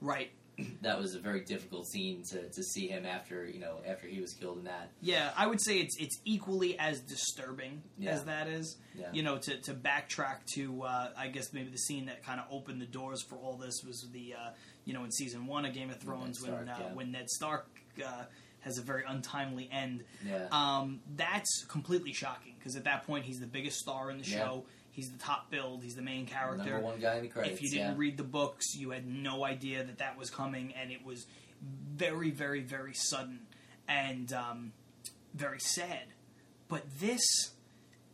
Right. 0.00 0.30
That 0.82 0.98
was 0.98 1.14
a 1.14 1.20
very 1.20 1.40
difficult 1.44 1.86
scene 1.86 2.22
to, 2.30 2.48
to 2.48 2.62
see 2.62 2.88
him 2.88 3.06
after 3.06 3.46
you 3.46 3.60
know 3.60 3.76
after 3.86 4.06
he 4.06 4.20
was 4.20 4.32
killed 4.34 4.58
in 4.58 4.64
that. 4.64 4.90
Yeah, 5.00 5.30
I 5.36 5.46
would 5.46 5.62
say 5.62 5.78
it's 5.78 5.96
it's 5.98 6.18
equally 6.24 6.78
as 6.78 7.00
disturbing 7.00 7.82
Yeah. 7.98 8.10
as 8.10 8.24
that 8.24 8.48
is. 8.48 8.76
Yeah. 8.98 9.06
You 9.12 9.22
know, 9.22 9.38
to, 9.38 9.56
to 9.62 9.74
backtrack 9.74 10.38
to 10.54 10.82
uh, 10.82 11.08
I 11.16 11.28
guess 11.28 11.52
maybe 11.52 11.70
the 11.70 11.78
scene 11.78 12.06
that 12.06 12.24
kind 12.24 12.40
of 12.40 12.46
opened 12.50 12.80
the 12.80 12.86
doors 12.86 13.22
for 13.22 13.36
all 13.36 13.56
this 13.56 13.82
was 13.86 14.06
the 14.12 14.34
uh, 14.34 14.50
you 14.84 14.92
know 14.94 15.04
in 15.04 15.10
season 15.12 15.46
one 15.46 15.64
of 15.64 15.72
Game 15.74 15.90
of 15.90 15.98
Thrones 15.98 16.42
Ned 16.42 16.52
when 16.52 16.64
Stark, 16.66 16.78
uh, 16.80 16.82
yeah. 16.88 16.94
when 16.94 17.12
Ned 17.12 17.30
Stark 17.30 17.66
uh, 18.04 18.24
has 18.60 18.78
a 18.78 18.82
very 18.82 19.04
untimely 19.06 19.68
end. 19.72 20.04
Yeah. 20.26 20.46
Um, 20.50 21.00
that's 21.16 21.64
completely 21.68 22.12
shocking 22.12 22.54
because 22.58 22.76
at 22.76 22.84
that 22.84 23.06
point 23.06 23.24
he's 23.24 23.40
the 23.40 23.46
biggest 23.46 23.78
star 23.78 24.10
in 24.10 24.18
the 24.18 24.24
show. 24.24 24.64
He's 24.92 25.10
the 25.10 25.18
top 25.18 25.50
build. 25.50 25.82
He's 25.82 25.96
the 25.96 26.02
main 26.02 26.26
character. 26.26 26.70
Number 26.70 26.80
one 26.80 27.00
guy 27.00 27.16
in 27.16 27.22
the 27.22 27.28
credits. 27.28 27.54
if 27.54 27.62
you 27.62 27.70
didn't 27.70 27.92
yeah. 27.92 27.96
read 27.96 28.18
the 28.18 28.24
books, 28.24 28.76
you 28.76 28.90
had 28.90 29.06
no 29.06 29.42
idea 29.42 29.82
that 29.82 29.98
that 29.98 30.18
was 30.18 30.30
coming, 30.30 30.74
and 30.80 30.92
it 30.92 31.04
was 31.04 31.26
very, 31.62 32.30
very, 32.30 32.60
very 32.60 32.92
sudden 32.92 33.40
and 33.88 34.32
um, 34.34 34.72
very 35.34 35.60
sad. 35.60 36.04
But 36.68 36.82
this, 37.00 37.22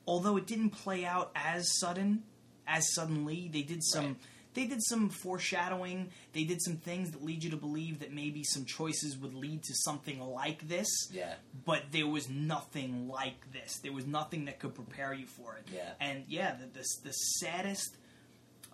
although 0.06 0.36
it 0.36 0.46
didn't 0.46 0.70
play 0.70 1.04
out 1.04 1.32
as 1.34 1.78
sudden, 1.80 2.22
as 2.66 2.94
suddenly, 2.94 3.50
they 3.52 3.62
did 3.62 3.82
some. 3.82 4.06
Right. 4.06 4.16
They 4.54 4.66
did 4.66 4.82
some 4.82 5.08
foreshadowing. 5.10 6.10
They 6.32 6.44
did 6.44 6.60
some 6.62 6.76
things 6.76 7.10
that 7.12 7.22
lead 7.22 7.44
you 7.44 7.50
to 7.50 7.56
believe 7.56 8.00
that 8.00 8.12
maybe 8.12 8.42
some 8.44 8.64
choices 8.64 9.16
would 9.18 9.34
lead 9.34 9.62
to 9.64 9.74
something 9.74 10.20
like 10.20 10.66
this. 10.68 10.88
yeah. 11.12 11.34
But 11.64 11.84
there 11.92 12.06
was 12.08 12.28
nothing 12.28 13.08
like 13.08 13.52
this. 13.52 13.78
There 13.82 13.92
was 13.92 14.06
nothing 14.06 14.46
that 14.46 14.58
could 14.58 14.74
prepare 14.74 15.12
you 15.14 15.26
for 15.26 15.56
it. 15.56 15.68
Yeah. 15.72 15.90
And 16.00 16.24
yeah, 16.28 16.54
the 16.56 16.66
the, 16.66 16.84
the 17.04 17.12
saddest 17.12 17.96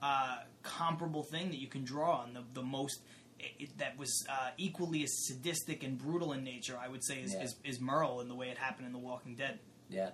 uh, 0.02 0.38
comparable 0.62 1.22
thing 1.24 1.50
that 1.50 1.58
you 1.58 1.66
can 1.68 1.84
draw 1.84 2.18
on, 2.18 2.34
the 2.34 2.42
the 2.54 2.62
most 2.62 3.00
it, 3.40 3.76
that 3.78 3.98
was 3.98 4.24
uh, 4.30 4.50
equally 4.56 5.02
as 5.02 5.26
sadistic 5.26 5.82
and 5.82 5.98
brutal 5.98 6.32
in 6.32 6.44
nature, 6.44 6.78
I 6.82 6.88
would 6.88 7.04
say, 7.04 7.20
is, 7.20 7.34
Yeah. 7.34 7.42
is, 7.42 7.56
is 7.64 7.80
Merle 7.80 8.20
in 8.20 8.28
the 8.28 8.34
way 8.34 8.48
it 8.48 8.56
happened 8.56 8.86
in 8.86 8.92
The 8.92 8.98
Walking 8.98 9.34
Dead. 9.34 9.58
Yeah, 9.90 10.10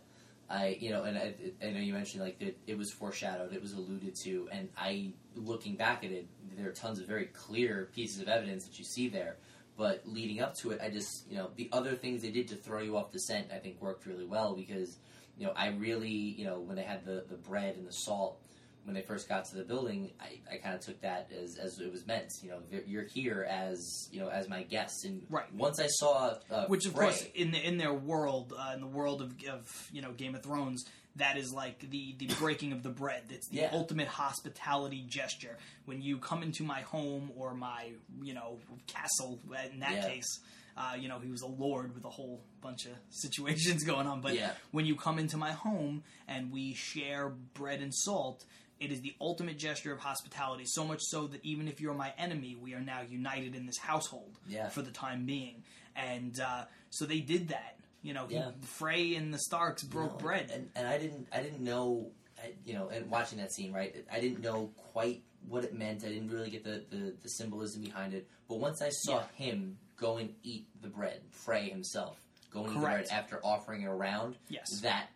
I 0.50 0.76
you 0.80 0.90
know, 0.90 1.04
and 1.04 1.16
I, 1.16 1.34
I 1.64 1.70
know 1.70 1.78
you 1.78 1.92
mentioned 1.92 2.22
like 2.22 2.40
that 2.40 2.58
it 2.66 2.76
was 2.76 2.90
foreshadowed, 2.90 3.54
it 3.54 3.62
was 3.62 3.72
alluded 3.72 4.16
to, 4.24 4.48
and 4.50 4.68
I 4.76 5.12
looking 5.36 5.76
back 5.76 6.04
at 6.04 6.10
it, 6.10 6.26
there 6.56 6.68
are 6.68 6.72
tons 6.72 6.98
of 6.98 7.06
very 7.06 7.26
clear 7.26 7.88
pieces 7.94 8.20
of 8.20 8.28
evidence 8.28 8.66
that 8.66 8.78
you 8.78 8.84
see 8.84 9.08
there. 9.08 9.36
But 9.78 10.02
leading 10.04 10.40
up 10.40 10.54
to 10.56 10.72
it, 10.72 10.80
I 10.82 10.90
just 10.90 11.30
you 11.30 11.38
know 11.38 11.50
the 11.54 11.68
other 11.72 11.94
things 11.94 12.22
they 12.22 12.32
did 12.32 12.48
to 12.48 12.56
throw 12.56 12.80
you 12.80 12.96
off 12.96 13.12
the 13.12 13.20
scent, 13.20 13.46
I 13.54 13.58
think 13.58 13.80
worked 13.80 14.06
really 14.06 14.26
well 14.26 14.54
because 14.54 14.98
you 15.38 15.46
know 15.46 15.52
I 15.54 15.68
really 15.68 16.10
you 16.10 16.44
know 16.44 16.58
when 16.58 16.74
they 16.76 16.82
had 16.82 17.04
the 17.04 17.24
the 17.28 17.36
bread 17.36 17.76
and 17.76 17.86
the 17.86 17.92
salt. 17.92 18.40
When 18.84 18.94
they 18.94 19.02
first 19.02 19.28
got 19.28 19.44
to 19.46 19.56
the 19.56 19.62
building, 19.62 20.10
I, 20.20 20.40
I 20.52 20.56
kind 20.56 20.74
of 20.74 20.80
took 20.80 21.00
that 21.02 21.30
as, 21.32 21.56
as 21.56 21.78
it 21.80 21.92
was 21.92 22.06
meant. 22.06 22.32
You 22.42 22.50
know, 22.50 22.58
you're 22.86 23.04
here 23.04 23.46
as 23.48 24.08
you 24.10 24.20
know 24.20 24.28
as 24.28 24.48
my 24.48 24.62
guest, 24.62 25.04
and 25.04 25.22
Right. 25.28 25.52
once 25.54 25.78
I 25.78 25.86
saw, 25.86 26.34
uh, 26.50 26.66
Which, 26.66 26.86
of 26.86 26.94
course, 26.94 27.24
in 27.34 27.50
the, 27.52 27.58
in 27.64 27.76
their 27.78 27.92
world, 27.92 28.52
uh, 28.58 28.72
in 28.74 28.80
the 28.80 28.86
world 28.86 29.20
of, 29.22 29.34
of 29.50 29.88
you 29.92 30.00
know 30.02 30.12
Game 30.12 30.34
of 30.34 30.42
Thrones, 30.42 30.84
that 31.16 31.36
is 31.36 31.52
like 31.52 31.90
the, 31.90 32.14
the 32.18 32.26
breaking 32.38 32.72
of 32.72 32.82
the 32.82 32.88
bread. 32.88 33.24
It's 33.30 33.48
the 33.48 33.58
Yeah. 33.58 33.70
ultimate 33.72 34.08
hospitality 34.08 35.04
gesture. 35.06 35.58
When 35.84 36.00
you 36.02 36.18
come 36.18 36.42
into 36.42 36.62
my 36.62 36.80
home 36.80 37.30
or 37.36 37.54
my 37.54 37.90
you 38.22 38.34
know 38.34 38.58
castle, 38.86 39.40
in 39.72 39.80
that 39.80 39.92
Yeah. 39.92 40.08
case, 40.08 40.40
uh, 40.76 40.94
you 40.98 41.08
know 41.08 41.18
he 41.18 41.30
was 41.30 41.42
a 41.42 41.46
lord 41.46 41.94
with 41.94 42.04
a 42.04 42.10
whole 42.10 42.40
bunch 42.62 42.86
of 42.86 42.92
situations 43.10 43.84
going 43.92 44.06
on. 44.06 44.20
But 44.20 44.34
Yeah. 44.34 44.52
when 44.70 44.86
you 44.86 44.96
come 44.96 45.18
into 45.18 45.36
my 45.36 45.52
home 45.52 46.02
and 46.26 46.50
we 46.50 46.74
share 46.74 47.28
bread 47.28 47.80
and 47.82 47.94
salt. 47.94 48.44
It 48.80 48.90
is 48.90 49.02
the 49.02 49.14
ultimate 49.20 49.58
gesture 49.58 49.92
of 49.92 50.00
hospitality, 50.00 50.64
so 50.66 50.84
much 50.84 51.00
so 51.02 51.26
that 51.28 51.44
even 51.44 51.68
if 51.68 51.80
you're 51.80 51.94
my 51.94 52.12
enemy, 52.18 52.56
we 52.60 52.74
are 52.74 52.80
now 52.80 53.02
united 53.06 53.54
in 53.54 53.66
this 53.66 53.76
household 53.78 54.38
Yeah. 54.48 54.68
for 54.70 54.80
the 54.82 54.90
time 54.90 55.26
being. 55.26 55.62
And 55.94 56.40
uh, 56.40 56.64
so 56.88 57.04
they 57.04 57.20
did 57.20 57.48
that. 57.48 57.76
You 58.02 58.14
know, 58.14 58.26
he, 58.26 58.40
Frey 58.62 59.14
and 59.16 59.34
the 59.34 59.38
Starks 59.38 59.82
broke 59.82 60.12
No, 60.12 60.18
bread. 60.18 60.50
and, 60.52 60.70
and 60.74 60.86
I 60.88 60.96
didn't 60.96 61.28
I 61.30 61.42
didn't 61.42 61.60
know 61.60 62.10
I, 62.42 62.52
you 62.64 62.72
know 62.72 62.88
and 62.88 63.10
watching 63.10 63.36
that 63.38 63.52
scene 63.52 63.74
right 63.74 63.94
I 64.10 64.18
didn't 64.20 64.40
know 64.40 64.70
quite 64.92 65.22
what 65.46 65.64
it 65.64 65.74
meant 65.74 66.02
I 66.02 66.08
didn't 66.08 66.30
really 66.30 66.48
get 66.48 66.64
the, 66.64 66.82
the, 66.90 67.14
the 67.22 67.28
symbolism 67.28 67.82
behind 67.82 68.14
it 68.14 68.26
but 68.48 68.58
once 68.58 68.80
I 68.80 68.88
saw 68.88 69.22
him 69.34 69.76
go 69.98 70.16
and 70.16 70.32
eat 70.42 70.64
the 70.80 70.88
bread 70.88 71.20
Frey 71.30 71.68
himself 71.68 72.16
go 72.50 72.60
and 72.64 72.70
eat 72.70 72.74
the 72.76 72.80
bread 72.80 72.94
Correct. 72.96 73.12
after 73.12 73.40
offering 73.44 73.82
it 73.82 73.88
around 73.88 74.36
yes. 74.48 74.80
that 74.80 75.08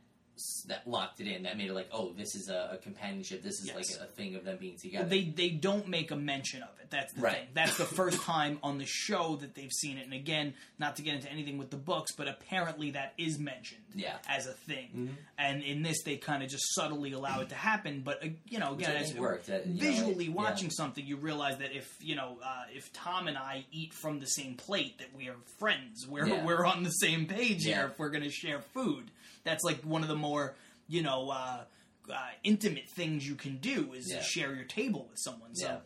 that 0.69 0.87
locked 0.87 1.21
it 1.21 1.27
in 1.29 1.45
that 1.45 1.57
made 1.57 1.71
it 1.71 1.75
like 1.75 1.89
oh 1.93 2.13
this 2.17 2.35
is 2.35 2.49
a, 2.49 2.71
a 2.73 2.79
companionship 2.79 3.43
this 3.43 3.61
is 3.61 3.67
Yes. 3.69 3.77
like 3.77 4.09
a, 4.09 4.13
thing 4.13 4.35
of 4.37 4.45
them 4.45 4.57
being 4.61 4.77
together 4.77 5.09
They 5.09 5.25
they 5.25 5.51
don't 5.51 5.89
make 5.89 6.11
a 6.11 6.17
mention 6.17 6.63
of 6.63 6.69
it. 6.81 6.91
That's 6.91 7.13
the 7.13 7.23
Right. 7.23 7.35
thing. 7.37 7.47
That's 7.55 7.77
the 7.79 7.85
first 7.85 8.21
time 8.23 8.59
on 8.63 8.79
the 8.79 8.85
show 8.87 9.37
that 9.37 9.55
they've 9.55 9.73
seen 9.73 9.99
it. 9.99 10.05
And 10.05 10.13
again, 10.13 10.55
not 10.79 10.97
to 10.97 11.03
get 11.03 11.15
into 11.15 11.31
anything 11.31 11.59
with 11.59 11.71
the 11.71 11.77
books, 11.77 12.13
but 12.17 12.29
apparently 12.29 12.93
that 12.93 13.15
is 13.19 13.39
mentioned 13.39 13.81
yeah 13.95 14.17
as 14.29 14.47
a 14.47 14.53
thing. 14.53 14.89
Mhm. 14.95 15.17
And 15.39 15.63
in 15.63 15.83
this, 15.83 16.03
they 16.05 16.17
kind 16.17 16.43
of 16.43 16.49
just 16.51 16.65
subtly 16.75 17.13
allow 17.13 17.41
it 17.41 17.49
to 17.51 17.55
happen. 17.55 18.03
But 18.03 18.25
uh, 18.25 18.29
you 18.49 18.59
know, 18.59 18.75
again, 18.75 18.97
as 18.97 19.15
worked 19.15 19.49
uh, 19.51 19.61
you 19.65 19.75
know, 19.75 19.81
visually 19.81 20.25
it- 20.27 20.29
yeah. 20.29 20.35
watching 20.35 20.71
something, 20.71 21.05
you 21.05 21.17
realize 21.17 21.59
that 21.59 21.73
if 21.73 21.93
you 22.01 22.15
know 22.17 22.39
uh, 22.45 22.65
if 22.73 22.93
Tom 22.93 23.27
and 23.29 23.37
I 23.39 23.65
eat 23.73 23.93
from 23.95 24.21
the 24.21 24.27
same 24.27 24.55
plate, 24.57 24.99
that 24.99 25.15
we 25.17 25.29
are 25.29 25.37
friends. 25.59 26.07
We're 26.07 26.27
Yeah. 26.29 26.45
we're 26.45 26.65
on 26.67 26.83
the 26.85 26.91
same 26.91 27.27
page 27.27 27.65
Yeah. 27.67 27.75
here. 27.77 27.87
If 27.87 27.99
we're 27.99 28.11
going 28.11 28.25
to 28.25 28.31
share 28.31 28.61
food, 28.61 29.11
that's 29.45 29.63
like 29.65 29.81
one 29.83 30.03
of 30.03 30.09
the 30.09 30.17
more 30.17 30.55
you 30.89 31.03
know 31.03 31.31
uh, 31.31 31.65
uh, 32.13 32.15
intimate 32.43 32.89
things 32.91 33.27
you 33.27 33.35
can 33.35 33.57
do 33.59 33.93
is 33.95 34.07
Yeah. 34.11 34.21
share 34.23 34.55
your 34.55 34.65
table 34.65 35.07
with 35.11 35.19
someone. 35.19 35.55
So 35.55 35.67
Yeah. 35.67 35.79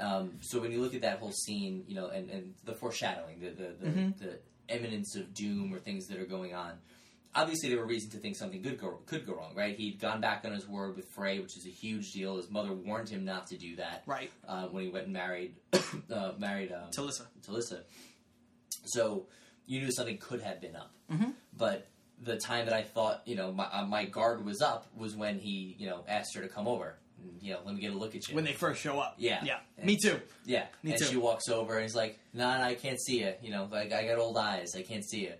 Um, 0.00 0.38
so 0.42 0.60
when 0.60 0.70
you 0.70 0.80
look 0.80 0.94
at 0.94 1.00
that 1.02 1.18
whole 1.18 1.32
scene, 1.32 1.84
you 1.88 1.96
know, 1.96 2.06
and, 2.08 2.30
and 2.30 2.54
the 2.64 2.72
foreshadowing, 2.74 3.40
the 3.40 3.50
the, 3.50 3.68
the, 3.80 3.86
Mhm. 3.90 4.18
the 4.18 4.38
eminence 4.68 5.16
of 5.16 5.34
doom 5.34 5.74
or 5.74 5.78
things 5.80 6.06
that 6.06 6.18
are 6.20 6.24
going 6.26 6.54
on, 6.54 6.78
obviously 7.34 7.68
there 7.68 7.78
were 7.78 7.86
reasons 7.86 8.12
to 8.12 8.18
think 8.20 8.36
something 8.36 8.62
good 8.62 8.78
go, 8.78 8.98
could 9.06 9.26
go 9.26 9.34
wrong, 9.34 9.54
right? 9.56 9.76
He'd 9.76 9.98
gone 9.98 10.20
back 10.20 10.44
on 10.44 10.52
his 10.52 10.68
word 10.68 10.94
with 10.94 11.06
Frey, 11.16 11.40
which 11.40 11.56
is 11.56 11.66
a 11.66 11.70
huge 11.70 12.12
deal. 12.12 12.36
His 12.36 12.48
mother 12.48 12.72
warned 12.72 13.08
him 13.08 13.24
not 13.24 13.48
to 13.48 13.56
do 13.56 13.74
that 13.76 14.02
right, 14.06 14.30
uh, 14.46 14.66
when 14.68 14.84
he 14.84 14.90
went 14.90 15.04
and 15.06 15.12
married 15.14 15.56
uh, 16.12 16.32
married 16.38 16.70
um, 16.72 16.90
Talisa. 16.92 17.26
Talisa. 17.44 17.80
So 18.84 19.26
you 19.66 19.80
knew 19.80 19.90
something 19.90 20.18
could 20.18 20.40
have 20.42 20.60
been 20.60 20.76
up, 20.76 20.92
Mhm. 21.10 21.34
but 21.56 21.88
the 22.24 22.36
time 22.36 22.66
that 22.66 22.74
I 22.74 22.82
thought 22.82 23.22
you 23.26 23.36
know 23.36 23.52
my, 23.52 23.64
uh, 23.72 23.84
my 23.86 24.04
guard 24.04 24.44
was 24.44 24.60
up 24.60 24.86
was 24.96 25.14
when 25.16 25.38
he 25.38 25.76
you 25.78 25.88
know 25.88 26.04
asked 26.08 26.34
her 26.34 26.42
to 26.42 26.48
come 26.48 26.66
over. 26.68 26.98
And, 27.20 27.42
you 27.42 27.52
know, 27.52 27.58
let 27.64 27.74
me 27.74 27.80
get 27.80 27.92
a 27.92 27.96
look 27.96 28.14
at 28.14 28.28
you. 28.28 28.34
when 28.36 28.44
they 28.44 28.52
first 28.52 28.80
show 28.80 29.00
up. 29.00 29.16
Yeah. 29.18 29.42
yeah, 29.44 29.58
me 29.82 29.96
too. 30.00 30.20
Yeah, 30.44 30.66
Me 30.84 30.92
and 30.92 31.00
too. 31.00 31.06
she 31.06 31.16
walks 31.16 31.48
over 31.48 31.74
and 31.74 31.82
he's 31.82 31.96
like, 31.96 32.16
"Nah, 32.32 32.58
nah, 32.58 32.64
I 32.64 32.74
can't 32.74 33.00
see 33.00 33.20
you. 33.20 33.32
You 33.42 33.50
know, 33.50 33.68
like 33.72 33.92
I 33.92 34.06
got 34.06 34.18
old 34.18 34.36
eyes, 34.38 34.74
I 34.76 34.82
can't 34.82 35.04
see 35.04 35.22
you." 35.22 35.32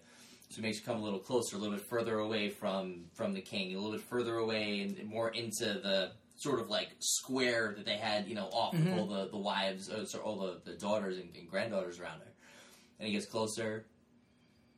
So 0.50 0.56
he 0.56 0.62
makes 0.62 0.78
you 0.78 0.84
come 0.84 0.96
a 0.96 1.02
little 1.04 1.20
closer, 1.20 1.54
a 1.54 1.58
little 1.60 1.76
bit 1.76 1.86
further 1.88 2.18
away 2.18 2.48
from 2.48 3.04
from 3.14 3.32
the 3.32 3.40
king, 3.40 3.74
a 3.74 3.78
little 3.78 3.92
bit 3.92 4.00
further 4.08 4.36
away 4.38 4.80
and 4.80 5.08
more 5.08 5.28
into 5.30 5.64
the 5.66 6.10
sort 6.36 6.58
of 6.58 6.68
like 6.68 6.88
square 6.98 7.74
that 7.76 7.84
they 7.86 7.96
had, 7.96 8.26
you 8.26 8.34
know, 8.34 8.46
off 8.46 8.74
Mhm. 8.74 8.84
with 8.84 8.98
all 8.98 9.06
the 9.06 9.28
the 9.28 9.38
wives, 9.38 9.88
uh, 9.88 10.04
so 10.04 10.18
all 10.20 10.36
the, 10.38 10.60
the 10.64 10.76
daughters 10.78 11.16
and, 11.18 11.28
and 11.36 11.48
granddaughters 11.48 12.00
around 12.00 12.18
her. 12.20 12.32
And 12.98 13.06
he 13.06 13.12
gets 13.14 13.26
closer, 13.26 13.86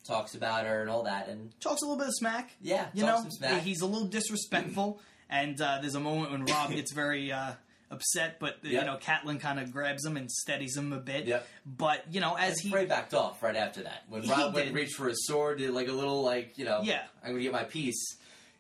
talks 0.04 0.34
about 0.34 0.66
her 0.66 0.80
and 0.80 0.90
all 0.90 1.04
that, 1.04 1.28
and 1.28 1.52
Talks 1.60 1.82
a 1.82 1.84
little 1.84 1.98
bit 1.98 2.08
of 2.08 2.14
smack. 2.14 2.50
yeah, 2.60 2.86
You 2.94 3.02
talks 3.04 3.40
know, 3.40 3.56
he's 3.58 3.80
a 3.82 3.86
little 3.86 4.08
disrespectful, 4.08 5.00
and 5.30 5.60
uh, 5.60 5.78
there's 5.80 5.94
a 5.94 6.00
moment 6.00 6.32
when 6.32 6.44
Robb 6.46 6.70
gets 6.72 6.92
very 6.92 7.30
uh, 7.30 7.52
upset, 7.90 8.38
but 8.40 8.58
you 8.62 8.80
know, 8.82 8.96
Catelyn 9.00 9.38
kind 9.40 9.60
of 9.60 9.72
grabs 9.72 10.04
him 10.04 10.16
and 10.16 10.30
steadies 10.30 10.76
him 10.76 10.92
a 10.92 10.98
bit. 10.98 11.26
Yep. 11.26 11.46
But 11.66 12.04
you 12.10 12.20
know, 12.20 12.34
as 12.36 12.52
And 12.54 12.60
he 12.60 12.70
Frey 12.70 12.86
backed 12.86 13.14
off 13.14 13.42
right 13.42 13.56
after 13.56 13.82
that. 13.82 14.04
When 14.08 14.22
He 14.22 14.30
Robb 14.30 14.54
went 14.54 14.72
reached 14.72 14.94
for 14.94 15.08
his 15.08 15.26
sword, 15.26 15.58
did 15.58 15.70
like 15.70 15.88
a 15.88 15.92
little 15.92 16.22
like 16.22 16.56
you 16.56 16.64
know, 16.64 16.80
Yeah. 16.82 17.02
I'm 17.22 17.30
gonna 17.32 17.42
get 17.42 17.52
my 17.52 17.64
piece. 17.64 18.16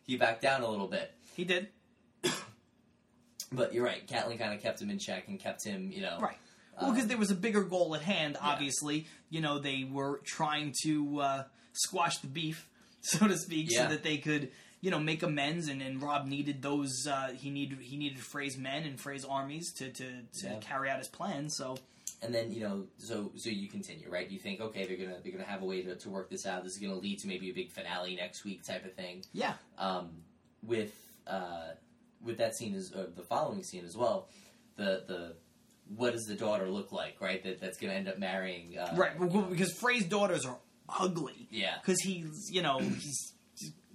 He 0.06 0.16
backed 0.16 0.42
down 0.42 0.62
a 0.62 0.68
little 0.68 0.88
bit. 0.88 1.12
he 1.36 1.44
did, 1.44 1.68
But 3.52 3.74
you're 3.74 3.84
right. 3.84 4.06
Catelyn 4.06 4.38
kind 4.38 4.54
of 4.54 4.60
kept 4.62 4.80
him 4.80 4.90
in 4.90 4.98
check 4.98 5.26
and 5.28 5.38
kept 5.40 5.64
him, 5.64 5.90
you 5.92 6.02
know, 6.02 6.18
Right. 6.20 6.36
Well, 6.80 6.90
um, 6.90 6.94
because 6.94 7.08
there 7.08 7.18
was 7.18 7.30
a 7.30 7.34
bigger 7.34 7.62
goal 7.62 7.94
at 7.94 8.02
hand. 8.02 8.36
Obviously, 8.40 9.06
you 9.28 9.40
know 9.40 9.58
they 9.58 9.84
were 9.90 10.20
trying 10.24 10.74
to 10.84 11.20
uh, 11.20 11.44
squash 11.72 12.18
the 12.18 12.26
beef, 12.28 12.68
so 13.00 13.26
to 13.28 13.36
speak, 13.36 13.68
Yeah. 13.70 13.84
so 13.84 13.88
that 13.94 14.02
they 14.02 14.18
could, 14.18 14.50
you 14.80 14.90
know, 14.90 14.98
make 14.98 15.22
amends. 15.22 15.68
And, 15.68 15.80
and 15.82 16.02
Robb 16.02 16.26
needed 16.26 16.62
those. 16.62 17.06
Uh, 17.06 17.28
he 17.36 17.50
needed 17.50 17.78
he 17.80 17.96
needed 17.96 18.18
Frey's 18.20 18.56
men 18.56 18.84
and 18.84 18.98
Frey's 19.00 19.24
armies 19.24 19.72
to 19.74 19.90
to, 19.90 20.04
to 20.40 20.46
Yeah. 20.46 20.56
carry 20.60 20.88
out 20.90 20.98
his 20.98 21.08
plan. 21.08 21.48
So 21.50 21.76
and 22.22 22.34
then 22.34 22.52
you 22.52 22.60
know, 22.60 22.84
so 22.98 23.32
so 23.36 23.48
you 23.50 23.68
continue, 23.68 24.10
right? 24.10 24.28
You 24.30 24.38
think, 24.38 24.60
okay, 24.60 24.86
they're 24.86 24.96
gonna 24.96 25.18
they're 25.22 25.32
gonna 25.32 25.44
have 25.44 25.62
a 25.62 25.66
way 25.66 25.82
to, 25.82 25.94
to 25.96 26.10
work 26.10 26.28
this 26.30 26.44
out. 26.46 26.62
This 26.64 26.72
is 26.74 26.78
gonna 26.78 26.94
lead 26.98 27.18
to 27.20 27.28
maybe 27.28 27.48
a 27.50 27.54
big 27.54 27.70
finale 27.70 28.14
next 28.16 28.44
week, 28.44 28.62
type 28.64 28.84
of 28.84 28.94
thing. 28.94 29.24
yeah, 29.32 29.54
um, 29.78 30.10
with 30.62 30.92
uh, 31.26 31.70
with 32.22 32.36
that 32.38 32.54
scene 32.56 32.74
is 32.74 32.92
uh, 32.92 33.06
the 33.16 33.22
following 33.22 33.62
scene 33.62 33.84
as 33.86 33.96
well. 33.96 34.28
The 34.76 35.04
the 35.08 35.34
what 35.96 36.12
does 36.12 36.24
the 36.24 36.34
daughter 36.34 36.68
look 36.68 36.92
like? 36.92 37.20
Right, 37.20 37.42
that 37.44 37.60
that's 37.60 37.78
going 37.78 37.90
to 37.92 37.96
end 37.96 38.08
up 38.08 38.18
marrying. 38.18 38.76
Uh, 38.78 38.94
right. 38.96 39.18
well, 39.18 39.42
Because 39.42 39.72
Frey's 39.72 40.04
daughters 40.06 40.44
are 40.46 40.58
ugly. 40.88 41.48
Yeah, 41.50 41.74
Because 41.80 42.00
he's 42.00 42.48
you 42.50 42.62
know 42.62 42.78
he's 42.78 43.32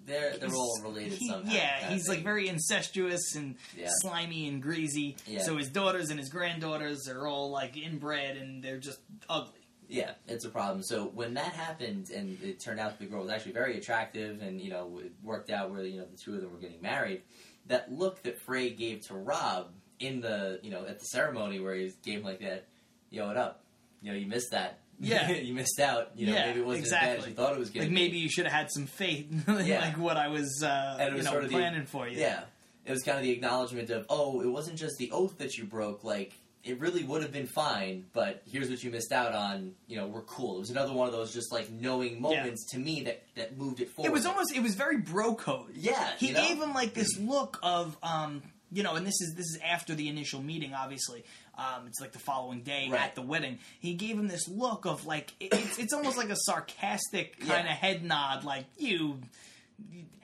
they're 0.06 0.38
they're 0.38 0.54
all 0.54 0.80
related 0.84 1.14
he- 1.14 1.28
somehow. 1.28 1.52
yeah, 1.52 1.90
he's 1.90 2.08
like 2.08 2.24
very 2.24 2.48
incestuous 2.48 3.36
and 3.36 3.56
Yeah. 3.75 3.88
slimy 4.02 4.48
and 4.48 4.62
greasy. 4.62 5.18
Yeah. 5.25 5.42
So 5.42 5.58
his 5.58 5.70
daughters 5.70 6.10
and 6.12 6.20
his 6.20 6.30
granddaughters 6.30 7.08
are 7.10 7.28
all 7.28 7.50
like 7.50 7.75
inbred 7.75 8.38
and 8.38 8.64
they're 8.64 8.78
just 8.80 9.00
ugly. 9.28 9.62
yeah, 9.88 10.12
it's 10.28 10.46
a 10.46 10.50
problem. 10.50 10.84
So 10.84 11.06
when 11.06 11.34
that 11.36 11.54
happened, 11.54 12.10
and 12.12 12.42
it 12.44 12.60
turned 12.64 12.80
out 12.80 13.00
the 13.00 13.06
girl 13.06 13.22
was 13.24 13.32
actually 13.32 13.54
very 13.54 13.78
attractive, 13.78 14.42
and 14.42 14.62
you 14.62 14.70
know 14.70 15.00
it 15.04 15.12
worked 15.24 15.50
out 15.50 15.72
where 15.72 15.84
you 15.84 15.98
know 16.00 16.06
the 16.06 16.18
two 16.18 16.36
of 16.36 16.42
them 16.42 16.52
were 16.52 16.60
getting 16.60 16.82
married. 16.82 17.24
That 17.68 17.92
look 17.92 18.22
that 18.24 18.40
Frey 18.42 18.70
gave 18.70 19.02
to 19.08 19.16
Robb 19.16 19.74
in 20.00 20.22
the 20.22 20.60
you 20.64 20.72
know 20.72 20.86
at 20.86 21.00
the 21.00 21.06
ceremony 21.06 21.60
where 21.60 21.75
he 21.75 21.92
gave 22.04 22.20
him 22.20 22.25
like 22.25 22.40
that, 22.42 22.66
yo, 23.10 23.28
what 23.28 23.38
up? 23.38 23.62
You 24.02 24.12
know, 24.12 24.18
you 24.18 24.28
missed 24.28 24.52
that. 24.52 24.80
Yeah. 25.00 25.30
you 25.32 25.54
missed 25.54 25.80
out. 25.80 26.12
You 26.16 26.28
know, 26.28 26.34
Yeah, 26.34 26.46
maybe 26.48 26.60
it 26.62 26.66
wasn't 26.66 26.86
as 26.86 26.92
bad 26.92 27.04
as 27.04 27.10
exactly. 27.25 27.30
you 27.32 27.36
thought 27.36 27.54
it 27.54 27.60
was 27.60 27.70
going 27.70 27.82
Like 27.88 27.90
be. 27.90 27.96
maybe 27.96 28.18
you 28.18 28.30
should 28.30 28.46
have 28.46 28.54
had 28.54 28.72
some 28.72 28.86
faith 28.86 29.28
in 29.48 29.66
Yeah. 29.66 29.80
like 29.82 29.98
what 29.98 30.16
I 30.18 30.28
was, 30.30 30.62
uh, 30.64 30.98
And 31.00 31.14
it 31.14 31.18
you 31.18 31.24
know, 31.24 31.32
sort 31.32 31.44
of 31.44 31.50
the- 31.50 31.56
planning 31.56 31.86
for 31.86 32.08
you. 32.08 32.18
Yeah. 32.20 32.42
It 32.86 32.92
was 32.92 33.02
kind 33.04 33.18
of 33.18 33.24
the 33.24 33.32
acknowledgement 33.32 33.90
of, 33.90 34.06
oh, 34.10 34.42
it 34.42 34.48
wasn't 34.48 34.78
just 34.78 34.96
the 35.00 35.10
oath 35.12 35.40
that 35.40 35.58
you 35.58 35.64
broke. 35.66 36.04
Like, 36.04 36.34
it 36.64 36.80
really 36.80 37.04
would 37.04 37.24
have 37.24 37.32
been 37.32 37.48
fine, 37.48 38.06
but 38.14 38.44
here's 38.50 38.70
what 38.70 38.84
you 38.84 38.92
missed 38.92 39.12
out 39.12 39.34
on. 39.34 39.74
You 39.88 39.98
know, 39.98 40.08
we're 40.08 40.22
cool. 40.22 40.58
It 40.58 40.60
was 40.60 40.70
another 40.70 40.94
one 40.94 41.08
of 41.08 41.14
those 41.14 41.34
just 41.34 41.52
like 41.52 41.70
knowing 41.72 42.22
moments 42.22 42.72
to 42.74 42.78
me 42.80 43.02
that, 43.06 43.24
that 43.36 43.58
moved 43.58 43.82
it 43.82 43.90
forward. 43.90 44.10
It 44.10 44.14
was 44.14 44.25
almost, 44.28 44.56
it 44.56 44.62
was 44.62 44.75
very 44.75 44.98
bro 44.98 45.34
code. 45.36 45.72
Yeah. 45.74 46.12
He 46.20 46.28
you 46.28 46.34
know? 46.34 46.42
gave 46.48 46.62
him 46.62 46.74
like 46.75 46.94
this 46.94 47.18
look 47.20 47.60
of, 47.64 47.98
um, 48.04 48.44
you 48.72 48.84
know, 48.84 48.95
and 48.95 49.05
this 49.05 49.19
is 49.22 49.34
this 49.36 49.45
is 49.45 49.60
after 49.63 49.95
the 49.95 50.10
initial 50.10 50.41
meeting. 50.41 50.74
Obviously, 50.74 51.24
um, 51.57 51.88
it's 51.88 52.01
like 52.01 52.12
the 52.12 52.19
following 52.19 52.62
day 52.62 52.88
Right. 52.89 53.01
at 53.01 53.15
the 53.15 53.22
wedding. 53.22 53.60
He 53.79 53.93
gave 53.93 54.17
him 54.17 54.27
this 54.27 54.48
look 54.48 54.86
of 54.86 55.05
like 55.05 55.34
it, 55.39 55.53
it's 55.53 55.79
it's 55.79 55.93
almost 55.93 56.17
like 56.17 56.29
a 56.29 56.36
sarcastic 56.36 57.39
kind 57.39 57.65
Yeah. 57.65 57.72
of 57.74 57.77
head 57.77 58.03
nod, 58.03 58.43
like 58.43 58.65
you 58.77 59.19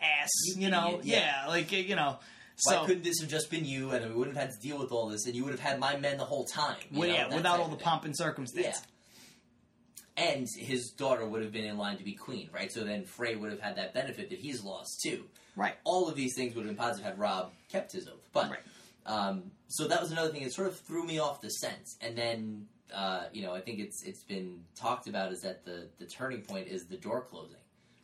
ass, 0.02 0.30
you, 0.56 0.64
You 0.64 0.70
know, 0.70 0.88
idiot, 1.00 1.06
yeah. 1.06 1.42
yeah. 1.44 1.48
like 1.48 1.72
you 1.72 1.96
know. 1.96 2.18
Why 2.64 2.74
So 2.76 2.86
couldn't 2.86 3.04
this 3.04 3.20
have 3.22 3.30
just 3.30 3.50
been 3.50 3.66
you, 3.66 3.90
and 3.90 4.08
we 4.08 4.14
wouldn't 4.16 4.38
have 4.38 4.48
had 4.50 4.54
to 4.54 4.68
deal 4.68 4.78
with 4.78 4.92
all 4.92 5.08
this, 5.08 5.26
and 5.26 5.36
you 5.36 5.44
would 5.46 5.52
have 5.52 5.60
had 5.60 5.80
my 5.80 5.96
men 5.98 6.18
the 6.18 6.26
whole 6.26 6.46
time? 6.46 6.76
you 6.92 7.00
well, 7.00 7.10
know, 7.10 7.16
yeah, 7.16 7.36
without 7.36 7.60
all 7.60 7.70
the 7.70 7.76
pomp 7.76 8.06
and 8.06 8.16
circumstance. 8.16 8.66
Yeah. 10.18 10.26
And 10.36 10.48
his 10.60 10.90
daughter 10.92 11.26
would 11.26 11.42
have 11.42 11.52
been 11.52 11.64
in 11.66 11.78
line 11.78 11.98
to 11.98 12.04
be 12.04 12.14
queen, 12.14 12.50
right? 12.54 12.72
So 12.72 12.84
then 12.84 13.06
Frey 13.06 13.36
would 13.36 13.50
have 13.52 13.62
had 13.62 13.78
that 13.78 13.94
benefit 13.94 14.30
that 14.30 14.40
he's 14.40 14.62
lost 14.64 15.02
too. 15.02 15.24
Right. 15.56 15.76
All 15.84 16.08
of 16.08 16.16
these 16.16 16.34
things 16.36 16.56
would 16.56 16.66
have 16.66 16.76
been 16.76 16.82
positive 16.84 17.06
had 17.06 17.20
Robb 17.20 17.52
kept 17.70 17.92
his 17.92 18.08
oath. 18.08 18.28
But 18.34 18.50
Right. 18.52 18.60
um, 19.06 19.52
so 19.68 19.88
that 19.88 20.02
was 20.02 20.12
another 20.12 20.32
thing 20.32 20.44
that 20.44 20.54
sort 20.54 20.68
of 20.68 20.80
threw 20.80 21.06
me 21.06 21.20
off 21.20 21.42
the 21.42 21.50
scent. 21.50 21.90
And 22.02 22.18
then 22.18 22.68
uh, 22.94 23.24
you 23.32 23.42
know, 23.44 23.54
I 23.54 23.62
think 23.62 23.80
it's 23.80 24.04
it's 24.04 24.24
been 24.24 24.64
talked 24.76 25.08
about 25.08 25.32
is 25.32 25.42
that 25.42 25.64
the 25.66 25.88
the 25.98 26.06
turning 26.06 26.42
point 26.42 26.68
is 26.68 26.86
the 26.88 26.98
door 26.98 27.22
closing. 27.22 27.56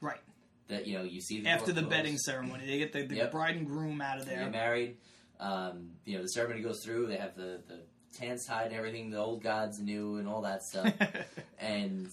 Right. 0.02 0.22
That 0.70 0.88
you 0.88 0.98
know 0.98 1.04
you 1.04 1.22
see 1.22 1.42
the 1.42 1.50
After 1.50 1.72
the 1.74 1.82
close, 1.82 1.90
bedding 1.94 2.18
ceremony, 2.18 2.66
they 2.66 2.78
get 2.78 2.94
the, 2.94 3.04
the 3.06 3.16
Yep. 3.16 3.32
bride 3.32 3.56
and 3.58 3.66
groom 3.68 4.00
out 4.02 4.18
of 4.20 4.26
there. 4.26 4.36
they 4.36 4.42
there. 4.44 4.52
get 4.52 4.60
married. 4.60 4.98
Um, 5.40 5.92
you 6.06 6.16
know, 6.16 6.22
the 6.24 6.30
ceremony 6.30 6.62
goes 6.62 6.82
through. 6.84 7.08
They 7.08 7.18
have 7.18 7.36
the 7.36 7.62
the 7.68 7.80
tan's 8.18 8.46
tied 8.46 8.68
and 8.68 8.76
everything. 8.76 9.10
The 9.10 9.18
old 9.18 9.44
gods 9.44 9.80
knew 9.80 10.18
and 10.18 10.28
all 10.28 10.42
that 10.44 10.64
stuff. 10.64 10.94
and 11.60 12.10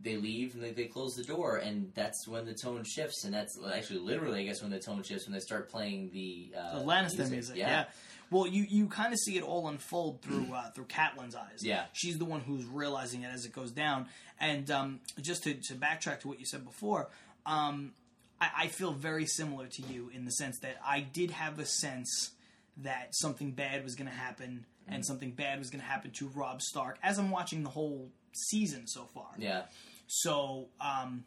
they 0.00 0.16
leave 0.16 0.54
and 0.54 0.62
they, 0.62 0.70
they 0.70 0.84
close 0.84 1.14
the 1.14 1.24
door 1.24 1.56
and 1.56 1.90
that's 1.94 2.26
when 2.28 2.46
the 2.46 2.54
tone 2.54 2.84
shifts 2.84 3.24
and 3.24 3.34
that's 3.34 3.58
actually 3.74 3.98
literally 3.98 4.40
I 4.40 4.44
guess 4.44 4.62
when 4.62 4.70
the 4.70 4.78
tone 4.78 5.02
shifts 5.02 5.26
when 5.26 5.34
they 5.34 5.40
start 5.40 5.68
playing 5.68 6.10
the 6.12 6.52
uh, 6.56 6.78
the 6.78 6.84
Lannister 6.84 7.28
music. 7.30 7.56
yeah. 7.56 7.86
Well, 8.30 8.46
you, 8.46 8.66
you 8.68 8.88
kind 8.88 9.12
of 9.12 9.18
see 9.18 9.38
it 9.38 9.42
all 9.42 9.68
unfold 9.68 10.20
through 10.20 10.52
uh, 10.54 10.70
through 10.70 10.84
Catelyn's 10.84 11.34
eyes. 11.34 11.60
Yeah. 11.62 11.84
she's 11.94 12.18
the 12.18 12.26
one 12.26 12.40
who's 12.40 12.64
realizing 12.66 13.22
it 13.22 13.30
as 13.32 13.46
it 13.46 13.52
goes 13.52 13.70
down. 13.70 14.06
And 14.38 14.70
um, 14.70 15.00
just 15.20 15.44
to, 15.44 15.54
to 15.54 15.74
backtrack 15.74 16.20
to 16.20 16.28
what 16.28 16.38
you 16.38 16.46
said 16.46 16.64
before, 16.64 17.08
um, 17.46 17.92
I, 18.40 18.50
I 18.56 18.66
feel 18.68 18.92
very 18.92 19.26
similar 19.26 19.66
to 19.66 19.82
you 19.82 20.10
in 20.14 20.26
the 20.26 20.30
sense 20.30 20.58
that 20.60 20.76
I 20.86 21.00
did 21.00 21.30
have 21.30 21.58
a 21.58 21.64
sense 21.64 22.32
that 22.78 23.08
something 23.12 23.52
bad 23.52 23.82
was 23.82 23.94
going 23.94 24.08
to 24.08 24.14
happen 24.14 24.66
and 24.86 25.04
something 25.04 25.32
bad 25.32 25.58
was 25.58 25.70
going 25.70 25.80
to 25.80 25.86
happen 25.86 26.12
to 26.12 26.28
Robb 26.28 26.62
Stark 26.62 26.98
as 27.02 27.18
I'm 27.18 27.30
watching 27.30 27.62
the 27.62 27.70
whole 27.70 28.10
season 28.32 28.86
so 28.86 29.04
far. 29.14 29.26
yeah 29.38 29.62
So 30.08 30.68
um, 30.80 31.24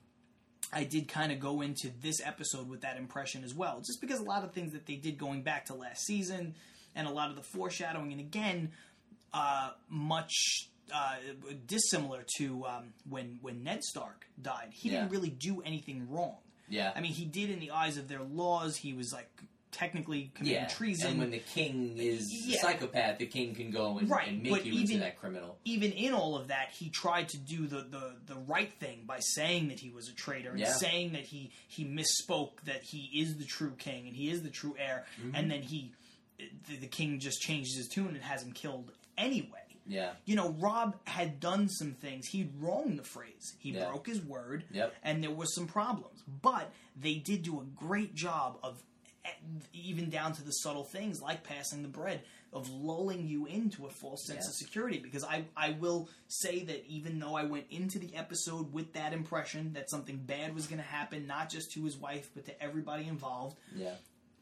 I 0.74 0.84
did 0.84 1.08
kind 1.08 1.32
of 1.32 1.40
go 1.40 1.62
into 1.62 1.90
this 2.02 2.20
episode 2.24 2.68
with 2.68 2.82
that 2.82 2.98
impression 2.98 3.44
as 3.44 3.54
well, 3.54 3.78
just 3.80 4.02
because 4.02 4.20
a 4.20 4.24
lot 4.24 4.44
of 4.44 4.52
things 4.54 4.74
that 4.74 4.86
they 4.86 4.96
did 4.96 5.18
going 5.18 5.44
back 5.44 5.66
to 5.68 5.74
last 5.76 6.04
season 6.06 6.56
and 6.96 7.08
a 7.08 7.12
lot 7.12 7.30
of 7.30 7.36
the 7.38 7.44
foreshadowing, 7.44 8.12
and 8.12 8.20
again, 8.20 8.72
uh, 9.34 9.70
much 9.88 10.68
uh, 10.94 11.16
dissimilar 11.68 12.26
to 12.38 12.66
um, 12.66 12.94
when 13.10 13.38
when 13.42 13.64
Ned 13.64 13.82
Stark 13.84 14.26
died. 14.42 14.70
He 14.74 14.90
Yeah. 14.90 14.96
didn't 15.02 15.12
really 15.12 15.30
do 15.30 15.62
anything 15.62 16.10
wrong. 16.10 16.36
yeah 16.68 16.92
I 16.96 17.00
mean, 17.02 17.14
he 17.14 17.24
did 17.26 17.50
in 17.50 17.60
the 17.60 17.72
eyes 17.72 17.98
of 17.98 18.08
their 18.10 18.24
laws. 18.24 18.76
He 18.78 18.94
was 18.94 19.14
like 19.14 19.30
technically 19.72 20.32
committing 20.36 20.62
yeah 20.62 20.68
treason. 20.68 21.12
and 21.12 21.20
when 21.20 21.32
the 21.32 21.40
king 21.40 21.98
is 21.98 22.28
Yeah. 22.32 22.58
a 22.58 22.60
psychopath 22.60 23.18
the 23.20 23.26
king 23.26 23.56
can 23.56 23.72
go 23.72 23.98
and, 23.98 24.10
Right, 24.10 24.28
and 24.28 24.44
make 24.44 24.52
but 24.52 24.66
you 24.66 24.80
into 24.80 24.98
that 25.00 25.18
criminal 25.18 25.58
even 25.66 25.92
in 25.92 26.14
all 26.14 26.36
of 26.38 26.50
that, 26.50 26.70
he 26.72 26.90
tried 26.90 27.30
to 27.30 27.38
do 27.38 27.68
the, 27.68 27.82
the, 27.82 28.16
the 28.28 28.36
right 28.48 28.72
thing 28.80 29.04
by 29.06 29.20
saying 29.20 29.70
that 29.70 29.80
he 29.80 29.90
was 29.90 30.10
a 30.10 30.14
traitor 30.14 30.52
and 30.52 30.60
Yeah. 30.60 30.74
saying 30.74 31.14
that 31.14 31.24
he, 31.24 31.52
he 31.68 31.86
misspoke 31.86 32.62
that 32.66 32.84
he 32.84 33.10
is 33.22 33.38
the 33.38 33.46
true 33.46 33.74
king 33.78 34.08
and 34.08 34.16
he 34.16 34.30
is 34.30 34.44
the 34.44 34.50
true 34.50 34.76
heir, 34.78 35.06
Mm-hmm. 35.20 35.36
and 35.36 35.50
then 35.52 35.62
he 35.62 35.92
the, 36.68 36.76
the 36.78 36.88
king 36.88 37.20
just 37.20 37.40
changes 37.42 37.76
his 37.78 37.88
tune 37.88 38.08
and 38.10 38.22
has 38.24 38.42
him 38.44 38.52
killed 38.52 38.92
anyway. 39.18 39.60
yeah 39.88 40.14
You 40.26 40.36
know, 40.36 40.50
Robb 40.50 40.96
had 41.06 41.40
done 41.40 41.70
some 41.70 41.94
things. 41.94 42.28
He'd 42.28 42.52
wronged 42.60 42.98
the 42.98 43.04
Freys. 43.04 43.54
He 43.60 43.72
Yeah. 43.72 43.90
broke 43.90 44.08
his 44.08 44.22
word, 44.22 44.64
Yep. 44.72 44.94
and 45.04 45.24
there 45.24 45.30
was 45.32 45.54
some 45.54 45.68
problems. 45.68 46.24
But 46.42 46.72
they 47.00 47.16
did 47.16 47.44
do 47.44 47.60
a 47.60 47.64
great 47.64 48.16
job 48.16 48.58
of, 48.64 48.82
even 49.74 50.10
down 50.10 50.34
to 50.34 50.44
the 50.44 50.52
subtle 50.52 50.84
things 50.84 51.22
like 51.22 51.44
passing 51.44 51.82
the 51.82 51.88
bread, 51.88 52.22
of 52.54 52.70
lulling 52.70 53.28
you 53.28 53.46
into 53.46 53.86
a 53.86 53.90
false 53.90 54.26
sense 54.26 54.42
Yeah. 54.44 54.50
of 54.50 54.56
security. 54.56 55.00
Because 55.00 55.24
I, 55.24 55.46
I 55.56 55.72
will 55.80 56.10
say 56.28 56.64
that 56.66 56.86
even 56.86 57.18
though 57.20 57.36
I 57.36 57.44
went 57.46 57.66
into 57.70 57.98
the 57.98 58.14
episode 58.16 58.74
with 58.74 58.94
that 58.94 59.14
impression 59.14 59.74
that 59.74 59.90
something 59.90 60.18
bad 60.18 60.54
was 60.54 60.68
going 60.68 60.82
to 60.82 60.88
happen, 60.88 61.28
not 61.28 61.50
just 61.50 61.72
to 61.74 61.84
his 61.86 61.98
wife, 61.98 62.30
but 62.36 62.46
to 62.46 62.64
everybody 62.64 63.08
involved, 63.08 63.58
yeah 63.76 63.94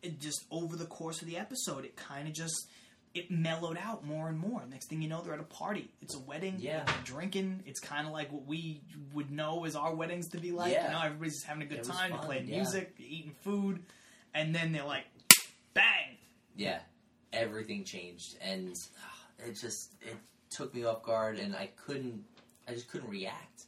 it 0.02 0.18
just 0.18 0.46
over 0.50 0.78
the 0.78 0.86
course 0.86 1.22
of 1.22 1.28
the 1.28 1.36
episode, 1.36 1.84
it 1.84 1.98
kind 1.98 2.26
of 2.28 2.34
just 2.34 2.68
it 3.14 3.30
mellowed 3.30 3.78
out 3.78 4.06
more 4.06 4.30
and 4.30 4.40
more. 4.40 4.64
Next 4.70 4.88
thing 4.88 5.02
you 5.02 5.10
know, 5.10 5.22
they're 5.22 5.34
at 5.34 5.42
a 5.42 5.44
party. 5.44 5.92
It's 6.02 6.16
a 6.16 6.20
wedding. 6.20 6.56
Yeah. 6.58 6.84
they're 6.86 6.96
drinking. 7.04 7.64
It's 7.66 7.82
kind 7.82 8.08
of 8.08 8.14
like 8.14 8.32
what 8.32 8.46
we 8.46 8.82
would 9.14 9.30
know 9.30 9.66
as 9.66 9.76
our 9.76 9.94
weddings 9.94 10.30
to 10.30 10.38
be 10.38 10.52
like. 10.54 10.72
Yeah. 10.72 10.86
You 10.86 10.92
know, 10.94 11.02
everybody's 11.04 11.34
just 11.34 11.46
having 11.48 11.64
a 11.64 11.66
good 11.66 11.80
It 11.80 11.84
time. 11.84 12.14
playing 12.20 12.48
yeah. 12.48 12.56
music, 12.56 12.96
eating 12.98 13.36
food, 13.44 13.84
and 14.34 14.54
then 14.54 14.72
they're 14.72 14.86
like, 14.86 15.06
bang. 15.74 16.18
yeah 16.56 16.80
everything 17.32 17.84
changed 17.84 18.36
and 18.42 18.74
ah, 19.04 19.46
it 19.46 19.54
just 19.54 19.94
it 20.02 20.16
took 20.50 20.74
me 20.74 20.84
off 20.84 21.04
guard 21.04 21.38
and 21.38 21.56
I 21.56 21.70
couldn't 21.86 22.24
I 22.68 22.74
just 22.74 22.88
couldn't 22.90 23.10
react. 23.10 23.64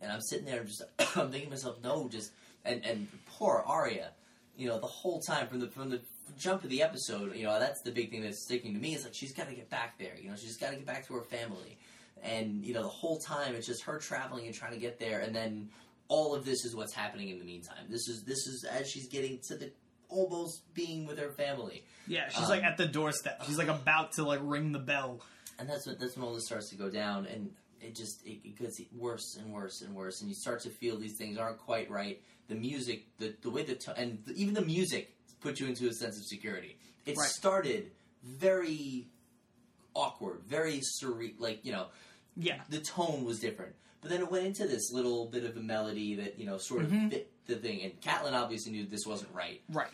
And 0.00 0.12
I'm 0.12 0.20
sitting 0.20 0.46
there 0.46 0.62
just 0.64 0.82
I'm 1.16 1.30
thinking 1.30 1.44
to 1.44 1.50
myself 1.50 1.76
no 1.82 2.08
just 2.08 2.32
and 2.64 2.84
and 2.84 3.08
poor 3.26 3.62
Arya 3.66 4.10
you 4.56 4.68
know 4.68 4.80
the 4.80 4.86
whole 4.86 5.20
time 5.20 5.46
from 5.48 5.60
the 5.60 5.68
from 5.68 5.90
the 5.90 6.00
jump 6.36 6.64
of 6.64 6.70
the 6.70 6.82
episode 6.82 7.34
you 7.36 7.44
know 7.44 7.58
that's 7.58 7.80
the 7.82 7.90
big 7.90 8.10
thing 8.10 8.22
that's 8.22 8.44
sticking 8.44 8.74
to 8.74 8.80
me 8.80 8.94
is 8.94 9.04
like 9.04 9.14
she's 9.14 9.32
got 9.32 9.48
to 9.48 9.54
get 9.54 9.70
back 9.70 9.98
there 9.98 10.14
you 10.20 10.28
know 10.28 10.36
she's 10.36 10.56
got 10.56 10.70
to 10.70 10.76
get 10.76 10.86
back 10.86 11.06
to 11.06 11.14
her 11.14 11.22
family. 11.22 11.78
And 12.22 12.64
you 12.64 12.74
know 12.74 12.82
the 12.82 12.88
whole 12.88 13.18
time 13.18 13.54
it's 13.54 13.66
just 13.66 13.82
her 13.84 13.98
traveling 13.98 14.46
and 14.46 14.54
trying 14.54 14.72
to 14.72 14.78
get 14.78 14.98
there 14.98 15.20
and 15.20 15.34
then 15.34 15.68
all 16.08 16.34
of 16.34 16.44
this 16.44 16.64
is 16.64 16.74
what's 16.74 16.94
happening 16.94 17.30
in 17.30 17.38
the 17.38 17.44
meantime. 17.44 17.86
This 17.88 18.08
is 18.08 18.22
this 18.24 18.46
is 18.46 18.64
as 18.64 18.88
she's 18.88 19.08
getting 19.08 19.38
to 19.48 19.56
the 19.56 19.72
almost 20.08 20.62
being 20.74 21.06
with 21.06 21.18
her 21.18 21.30
family 21.32 21.84
Yeah, 22.06 22.28
she's 22.28 22.44
Um, 22.44 22.48
like 22.50 22.62
at 22.62 22.76
the 22.76 22.86
doorstep. 22.86 23.42
She's 23.46 23.58
like 23.58 23.68
about 23.68 24.12
to 24.12 24.24
like 24.24 24.40
ring 24.42 24.72
the 24.72 24.78
bell. 24.78 25.20
and 25.58 25.68
that's 25.68 25.86
when 25.86 25.96
that's 25.98 26.16
when 26.16 26.24
all 26.26 26.34
this 26.34 26.46
starts 26.46 26.68
to 26.70 26.76
go 26.76 26.88
down, 26.90 27.26
and 27.26 27.52
it 27.80 27.94
just 27.94 28.24
it, 28.26 28.40
it 28.44 28.56
gets 28.58 28.80
worse 28.96 29.36
and 29.38 29.52
worse 29.52 29.82
and 29.82 29.94
worse, 29.94 30.20
and 30.20 30.28
you 30.30 30.34
start 30.36 30.60
to 30.62 30.70
feel 30.70 30.96
these 30.98 31.16
things 31.18 31.36
aren't 31.38 31.58
quite 31.58 31.90
right. 31.90 32.20
The 32.48 32.54
music, 32.54 33.06
the 33.18 33.34
the 33.42 33.50
way 33.50 33.64
the 33.64 33.74
to- 33.74 33.96
and 33.98 34.22
the, 34.24 34.34
even 34.34 34.54
the 34.54 34.62
music 34.62 35.14
put 35.40 35.58
you 35.60 35.66
into 35.66 35.88
a 35.88 35.92
sense 35.92 36.16
of 36.18 36.24
security. 36.26 36.78
It 37.04 37.16
Right. 37.16 37.28
started 37.28 37.90
very 38.22 39.08
awkward, 39.94 40.42
very 40.46 40.80
surreal. 40.80 41.34
Like 41.38 41.64
you 41.64 41.72
know, 41.72 41.88
Yeah. 42.36 42.60
the 42.68 42.80
tone 42.80 43.24
was 43.24 43.40
different. 43.40 43.74
But 44.00 44.10
then 44.10 44.20
it 44.20 44.30
went 44.30 44.46
into 44.46 44.66
this 44.68 44.92
little 44.92 45.26
bit 45.26 45.44
of 45.44 45.56
a 45.56 45.60
melody 45.60 46.14
that 46.16 46.38
you 46.38 46.46
know 46.46 46.58
sort 46.58 46.84
of 46.84 46.90
Mhm. 46.90 47.10
fit 47.10 47.32
the 47.46 47.56
thing. 47.56 47.82
And 47.82 48.00
Catelyn 48.00 48.32
obviously 48.32 48.72
knew 48.72 48.86
this 48.86 49.06
wasn't 49.06 49.34
right. 49.34 49.60
Right. 49.70 49.90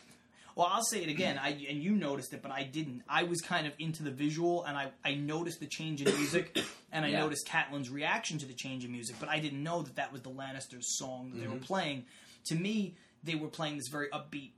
Well, 0.55 0.69
I'll 0.71 0.85
say 0.85 1.03
it 1.03 1.09
again. 1.09 1.39
I 1.39 1.51
and 1.69 1.83
you 1.83 1.93
noticed 1.93 2.35
it, 2.35 2.43
but 2.43 2.51
I 2.53 2.63
didn't. 2.65 3.03
I 3.09 3.23
was 3.23 3.41
kind 3.41 3.67
of 3.67 3.73
into 3.79 4.03
the 4.03 4.11
visual, 4.11 4.65
and 4.65 4.77
I, 4.77 4.91
I 5.03 5.15
noticed 5.15 5.61
the 5.61 5.67
change 5.67 6.03
in 6.03 6.15
music, 6.15 6.59
and 6.93 7.07
I 7.07 7.09
Yeah. 7.09 7.21
noticed 7.21 7.47
Catelyn's 7.49 7.89
reaction 7.89 8.37
to 8.39 8.47
the 8.47 8.53
change 8.53 8.85
in 8.85 8.93
music. 8.93 9.17
But 9.19 9.31
I 9.31 9.39
didn't 9.39 9.63
know 9.63 9.81
that 9.83 9.97
that 9.97 10.13
was 10.13 10.21
the 10.21 10.31
Lannisters' 10.31 10.85
song 10.85 11.31
that 11.33 11.41
they 11.41 11.47
were 11.47 11.55
Mhm. 11.57 11.63
playing. 11.63 12.05
To 12.47 12.55
me, 12.55 12.95
they 13.25 13.35
were 13.35 13.49
playing 13.49 13.77
this 13.79 13.89
very 13.89 14.09
upbeat 14.11 14.51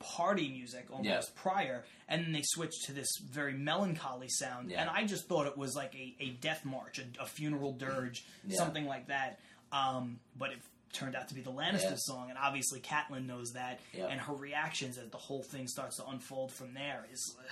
party 0.00 0.48
music 0.50 0.86
almost 0.90 1.06
Yeah. 1.34 1.40
prior, 1.42 1.84
and 2.08 2.24
then 2.24 2.32
they 2.32 2.42
switched 2.44 2.82
to 2.86 2.92
this 2.92 3.08
very 3.24 3.52
melancholy 3.54 4.28
sound. 4.28 4.70
Yeah. 4.70 4.80
And 4.82 4.90
I 4.90 5.04
just 5.06 5.28
thought 5.28 5.46
it 5.46 5.56
was 5.56 5.74
like 5.76 5.94
a, 5.94 6.14
a 6.20 6.30
death 6.30 6.64
march, 6.64 6.98
a, 6.98 7.04
a 7.22 7.26
funeral 7.26 7.72
dirge, 7.72 8.24
something 8.50 8.84
like 8.84 9.06
that. 9.06 9.38
Um, 9.70 10.18
but 10.36 10.50
it 10.50 10.58
turned 10.92 11.16
out 11.16 11.28
to 11.28 11.34
be 11.34 11.40
the 11.40 11.50
Lannisters 11.52 11.82
Yeah. 11.82 11.96
song, 11.96 12.28
and 12.30 12.38
obviously 12.38 12.80
Catelyn 12.80 13.26
knows 13.26 13.52
that, 13.52 13.80
Yeah. 13.92 14.06
and 14.08 14.20
her 14.20 14.34
reactions 14.34 14.98
as 14.98 15.08
the 15.10 15.18
whole 15.18 15.42
thing 15.42 15.66
starts 15.68 15.96
to 15.96 16.06
unfold 16.06 16.52
from 16.52 16.74
there 16.74 17.06
is, 17.12 17.34
ugh, 17.38 17.44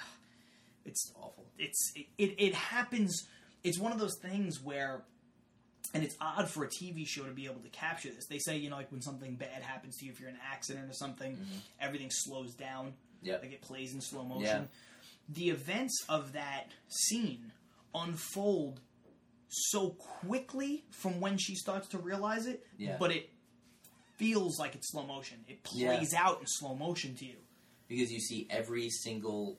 it's 0.84 1.12
Awful. 1.16 1.46
it's 1.58 1.92
it, 1.94 2.06
it, 2.18 2.34
it 2.38 2.54
happens. 2.54 3.26
It's 3.64 3.78
one 3.78 3.92
of 3.92 3.98
those 3.98 4.16
things 4.22 4.60
where, 4.62 5.02
and 5.92 6.02
it's 6.04 6.16
odd 6.20 6.48
for 6.48 6.64
a 6.64 6.68
TV 6.68 7.06
show 7.06 7.24
to 7.24 7.32
be 7.32 7.46
able 7.46 7.60
to 7.60 7.68
capture 7.68 8.10
this. 8.10 8.26
They 8.26 8.38
say 8.38 8.56
you 8.56 8.70
know 8.70 8.76
like 8.76 8.90
when 8.92 9.02
something 9.02 9.34
bad 9.36 9.62
happens 9.62 9.96
to 9.98 10.06
you, 10.06 10.12
if 10.12 10.20
you're 10.20 10.28
in 10.30 10.36
an 10.36 10.40
accident 10.50 10.88
or 10.90 10.94
something, 10.94 11.32
mm-hmm. 11.32 11.58
everything 11.80 12.10
slows 12.10 12.54
down. 12.54 12.94
Yeah, 13.22 13.36
Like 13.36 13.52
it 13.52 13.60
plays 13.60 13.92
in 13.92 14.00
slow 14.00 14.24
motion. 14.24 14.44
Yeah. 14.44 14.64
The 15.28 15.50
events 15.50 16.04
of 16.08 16.32
that 16.32 16.70
scene 16.88 17.52
unfold 17.94 18.80
so 19.50 19.90
quickly 19.90 20.84
from 20.90 21.20
when 21.20 21.36
she 21.36 21.54
starts 21.54 21.88
to 21.88 21.98
realize 21.98 22.46
it, 22.46 22.64
Yeah. 22.78 22.96
but 22.98 23.10
it 23.10 23.28
feels 24.16 24.58
like 24.58 24.74
it's 24.74 24.90
slow 24.90 25.04
motion. 25.06 25.44
It 25.48 25.58
Yeah. 25.72 25.96
plays 25.96 26.14
out 26.14 26.40
in 26.40 26.46
slow 26.46 26.74
motion 26.74 27.14
to 27.16 27.24
you. 27.26 27.36
because 27.88 28.12
you 28.12 28.20
see 28.20 28.46
every 28.50 28.88
single 28.88 29.58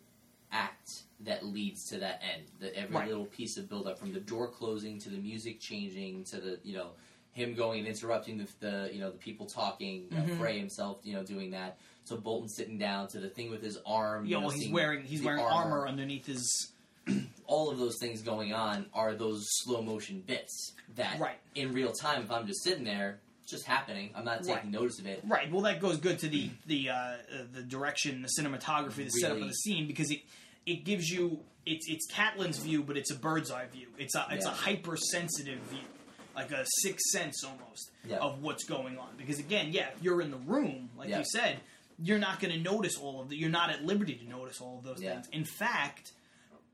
act 0.54 1.04
that 1.20 1.46
leads 1.46 1.84
to 1.90 2.00
that 2.00 2.22
end. 2.24 2.44
The 2.60 2.74
every 2.78 2.96
Right. 2.96 3.08
little 3.10 3.26
piece 3.26 3.58
of 3.58 3.68
build 3.68 3.88
up 3.88 4.00
from 4.00 4.14
the 4.14 4.22
door 4.22 4.48
closing 4.50 5.00
to 5.00 5.10
the 5.10 5.18
music 5.18 5.60
changing 5.60 6.24
to 6.26 6.40
the 6.40 6.60
you 6.64 6.74
know 6.78 6.92
him 7.34 7.54
going 7.56 7.80
and 7.80 7.88
interrupting 7.90 8.38
the, 8.38 8.48
the 8.62 8.90
you 8.94 9.00
know 9.02 9.12
the 9.12 9.18
people 9.18 9.46
talking. 9.48 10.08
Mhm. 10.08 10.38
Frey 10.38 10.58
himself 10.58 11.00
you 11.04 11.12
know 11.14 11.24
doing 11.26 11.52
that. 11.52 11.78
So 12.06 12.16
Bolton 12.16 12.48
sitting 12.48 12.78
down 12.78 13.10
to 13.10 13.20
the 13.20 13.30
thing 13.30 13.50
with 13.52 13.62
his 13.62 13.78
arm. 13.86 14.24
you 14.26 14.32
Yeah, 14.32 14.40
know, 14.40 14.48
well, 14.48 14.56
he's 14.56 14.72
wearing 14.72 15.04
he's 15.04 15.22
wearing 15.22 15.44
armor. 15.44 15.86
underneath 15.86 16.26
his 16.26 16.72
all 17.52 17.70
of 17.70 17.78
those 17.78 17.98
things 18.00 18.22
going 18.22 18.54
on 18.54 18.86
are 18.94 19.14
those 19.14 19.46
slow 19.64 19.82
motion 19.82 20.22
bits 20.26 20.74
that 20.96 21.20
Right. 21.20 21.38
in 21.54 21.74
real 21.74 21.92
time 21.92 22.24
if 22.24 22.32
I'm 22.32 22.48
just 22.48 22.64
sitting 22.64 22.86
there 22.86 23.20
just 23.48 23.66
happening 23.66 24.12
I'm 24.16 24.24
not 24.26 24.40
taking 24.40 24.54
Right. 24.56 24.66
notice 24.72 25.00
of 25.00 25.06
it 25.06 25.22
Right. 25.26 25.52
Well, 25.52 25.62
that 25.64 25.80
goes 25.82 25.98
good 25.98 26.18
to 26.20 26.30
the 26.30 26.50
the 26.66 26.90
uh, 26.90 26.94
uh, 26.94 27.18
the 27.52 27.62
direction, 27.64 28.22
the 28.22 28.30
cinematography, 28.42 29.04
the 29.04 29.10
setup 29.10 29.38
of 29.42 29.48
the 29.48 29.54
scene 29.54 29.86
because 29.88 30.10
it 30.12 30.22
it 30.66 30.86
gives 30.86 31.10
you 31.10 31.44
it's 31.66 31.88
it's 31.90 32.12
Catelyn's 32.12 32.58
view, 32.60 32.82
but 32.84 32.96
it's 32.98 33.12
a 33.12 33.16
bird's 33.16 33.52
eye 33.52 33.66
view. 33.68 33.88
It's 33.98 34.16
a 34.16 34.26
it's 34.32 34.46
a 34.46 34.52
hypersensitive 34.52 35.60
view, 35.60 35.88
like 36.36 36.52
a 36.52 36.66
sixth 36.84 37.06
sense 37.12 37.44
almost 37.44 37.92
Yeah. 38.08 38.18
of 38.20 38.42
what's 38.42 38.64
going 38.64 38.98
on. 38.98 39.10
Because 39.18 39.40
again, 39.40 39.72
yeah, 39.74 39.90
if 39.96 40.02
you're 40.02 40.22
in 40.22 40.32
the 40.32 40.38
room, 40.38 40.90
like 40.98 41.10
Yeah. 41.10 41.20
you 41.20 41.26
said, 41.26 41.60
you're 42.04 42.20
not 42.20 42.40
going 42.40 42.54
to 42.54 42.60
notice 42.60 42.98
all 42.98 43.22
of 43.22 43.30
the. 43.30 43.36
You're 43.36 43.50
not 43.62 43.70
at 43.70 43.84
liberty 43.86 44.16
to 44.16 44.26
notice 44.28 44.60
all 44.62 44.78
of 44.80 44.84
those 44.84 45.02
Yeah. 45.02 45.14
things. 45.16 45.28
In 45.34 45.44
fact, 45.46 46.14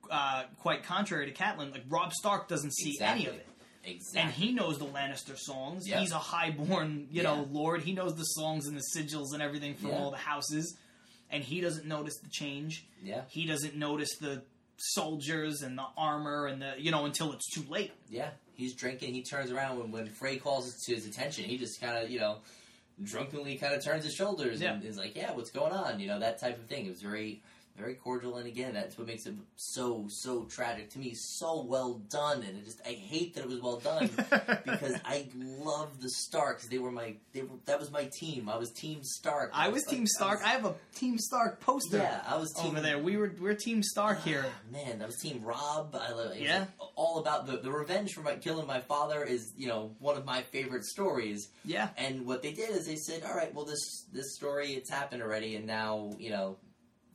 uh, 0.09 0.43
quite 0.59 0.83
contrary 0.83 1.25
to 1.31 1.33
Catelyn, 1.33 1.71
like 1.71 1.83
Robb 1.89 2.13
Stark 2.13 2.47
doesn't 2.47 2.73
see 2.73 2.91
exactly 2.91 3.25
any 3.25 3.29
of 3.29 3.35
it 3.35 3.47
exactly 3.83 4.21
and 4.21 4.31
he 4.31 4.51
knows 4.51 4.79
the 4.79 4.85
Lannister 4.85 5.37
songs. 5.37 5.87
Yep. 5.87 5.99
He's 5.99 6.11
a 6.11 6.17
highborn, 6.19 7.07
you 7.11 7.23
know, 7.23 7.47
lord. 7.51 7.81
He 7.81 7.93
knows 7.93 8.15
the 8.15 8.23
songs 8.23 8.67
and 8.67 8.75
the 8.77 8.83
sigils 8.95 9.33
and 9.33 9.41
everything 9.41 9.75
from 9.75 9.89
Yeah. 9.91 9.99
all 9.99 10.11
the 10.11 10.17
houses, 10.17 10.75
and 11.31 11.41
he 11.43 11.61
doesn't 11.61 11.85
notice 11.85 12.17
the 12.21 12.29
change. 12.29 12.85
yeah 13.01 13.21
He 13.29 13.45
doesn't 13.45 13.75
notice 13.75 14.17
the 14.19 14.43
soldiers 14.77 15.61
and 15.61 15.77
the 15.77 15.85
armor 15.97 16.47
and 16.47 16.61
the 16.61 16.73
you 16.77 16.91
know 16.91 17.05
until 17.05 17.31
it's 17.33 17.49
too 17.49 17.63
late. 17.69 17.91
Yeah, 18.09 18.29
he's 18.55 18.75
drinking. 18.75 19.13
He 19.13 19.23
turns 19.23 19.51
around 19.51 19.79
when, 19.79 19.91
when 19.91 20.07
Frey 20.07 20.37
calls 20.37 20.71
to 20.85 20.93
his 20.95 21.05
attention. 21.07 21.45
He 21.45 21.57
just 21.57 21.79
kind 21.81 21.97
of, 22.03 22.09
you 22.11 22.19
know, 22.19 22.39
drunkenly 23.03 23.57
kind 23.57 23.73
of 23.73 23.83
turns 23.83 24.03
his 24.03 24.13
shoulders 24.13 24.61
and 24.61 24.83
is 24.83 24.97
like, 24.97 25.15
"Yeah, 25.15 25.31
what's 25.33 25.51
going 25.51 25.71
on?" 25.73 25.99
You 25.99 26.07
know, 26.07 26.19
that 26.19 26.39
type 26.39 26.57
of 26.57 26.65
thing. 26.65 26.85
It 26.85 26.89
was 26.89 27.01
very, 27.01 27.41
very 27.77 27.93
cordial, 27.95 28.37
and 28.37 28.47
again, 28.47 28.73
that's 28.73 28.97
what 28.97 29.07
makes 29.07 29.25
it 29.25 29.35
so, 29.55 30.05
so 30.09 30.43
tragic 30.45 30.89
to 30.91 30.99
me. 30.99 31.13
So 31.13 31.63
well 31.63 32.01
done, 32.09 32.43
and 32.43 32.57
it 32.57 32.65
just 32.65 32.81
I 32.85 32.91
hate 32.93 33.35
that 33.35 33.43
it 33.43 33.47
was 33.49 33.61
well 33.61 33.77
done 33.77 34.09
because 34.65 34.95
I 35.05 35.27
love 35.35 36.01
the 36.01 36.09
Starks. 36.09 36.67
They 36.67 36.79
were 36.79 36.91
my, 36.91 37.15
they 37.33 37.43
were 37.43 37.57
that 37.65 37.79
was 37.79 37.91
my 37.91 38.09
team. 38.11 38.49
I 38.49 38.57
was 38.57 38.71
Team 38.71 39.03
Stark. 39.03 39.51
I 39.53 39.67
was 39.69 39.85
like- 39.85 39.95
Team 39.95 40.07
Stark. 40.07 40.39
I, 40.43 40.57
was- 40.57 40.63
have 40.63 40.65
a 40.65 40.75
Team 40.97 41.17
Stark 41.19 41.59
poster 41.59 41.97
yeah, 41.97 42.21
I 42.27 42.37
was 42.37 42.51
team, 42.53 42.71
over 42.71 42.81
there. 42.81 42.97
We 42.99 43.17
were 43.17 43.31
we're 43.39 43.53
Team 43.53 43.83
Stark 43.83 44.23
here. 44.23 44.45
Ah, 44.47 44.71
Man, 44.71 44.99
that 44.99 45.07
was 45.07 45.17
Team 45.17 45.43
Robb. 45.43 45.95
I 45.95 46.11
love 46.13 46.31
it. 46.31 46.41
Yeah. 46.41 46.65
was 46.79 46.89
all 46.95 47.19
about 47.19 47.45
the 47.45 47.57
the 47.57 47.71
revenge 47.71 48.13
for 48.13 48.21
my 48.21 48.35
killing 48.35 48.65
my 48.65 48.79
father 48.81 49.23
is 49.23 49.53
you 49.55 49.67
know 49.67 49.91
one 49.99 50.17
of 50.17 50.25
my 50.25 50.41
favorite 50.41 50.83
stories. 50.85 51.49
Yeah, 51.63 51.89
And 51.97 52.25
what 52.25 52.41
they 52.41 52.53
did 52.53 52.69
is 52.69 52.87
they 52.87 52.95
said, 52.95 53.23
all 53.23 53.35
right, 53.35 53.53
well 53.53 53.65
this 53.65 54.05
this 54.11 54.35
story 54.35 54.73
it's 54.73 54.89
happened 54.89 55.21
already, 55.21 55.55
and 55.55 55.67
now 55.67 56.11
you 56.17 56.29
know 56.31 56.57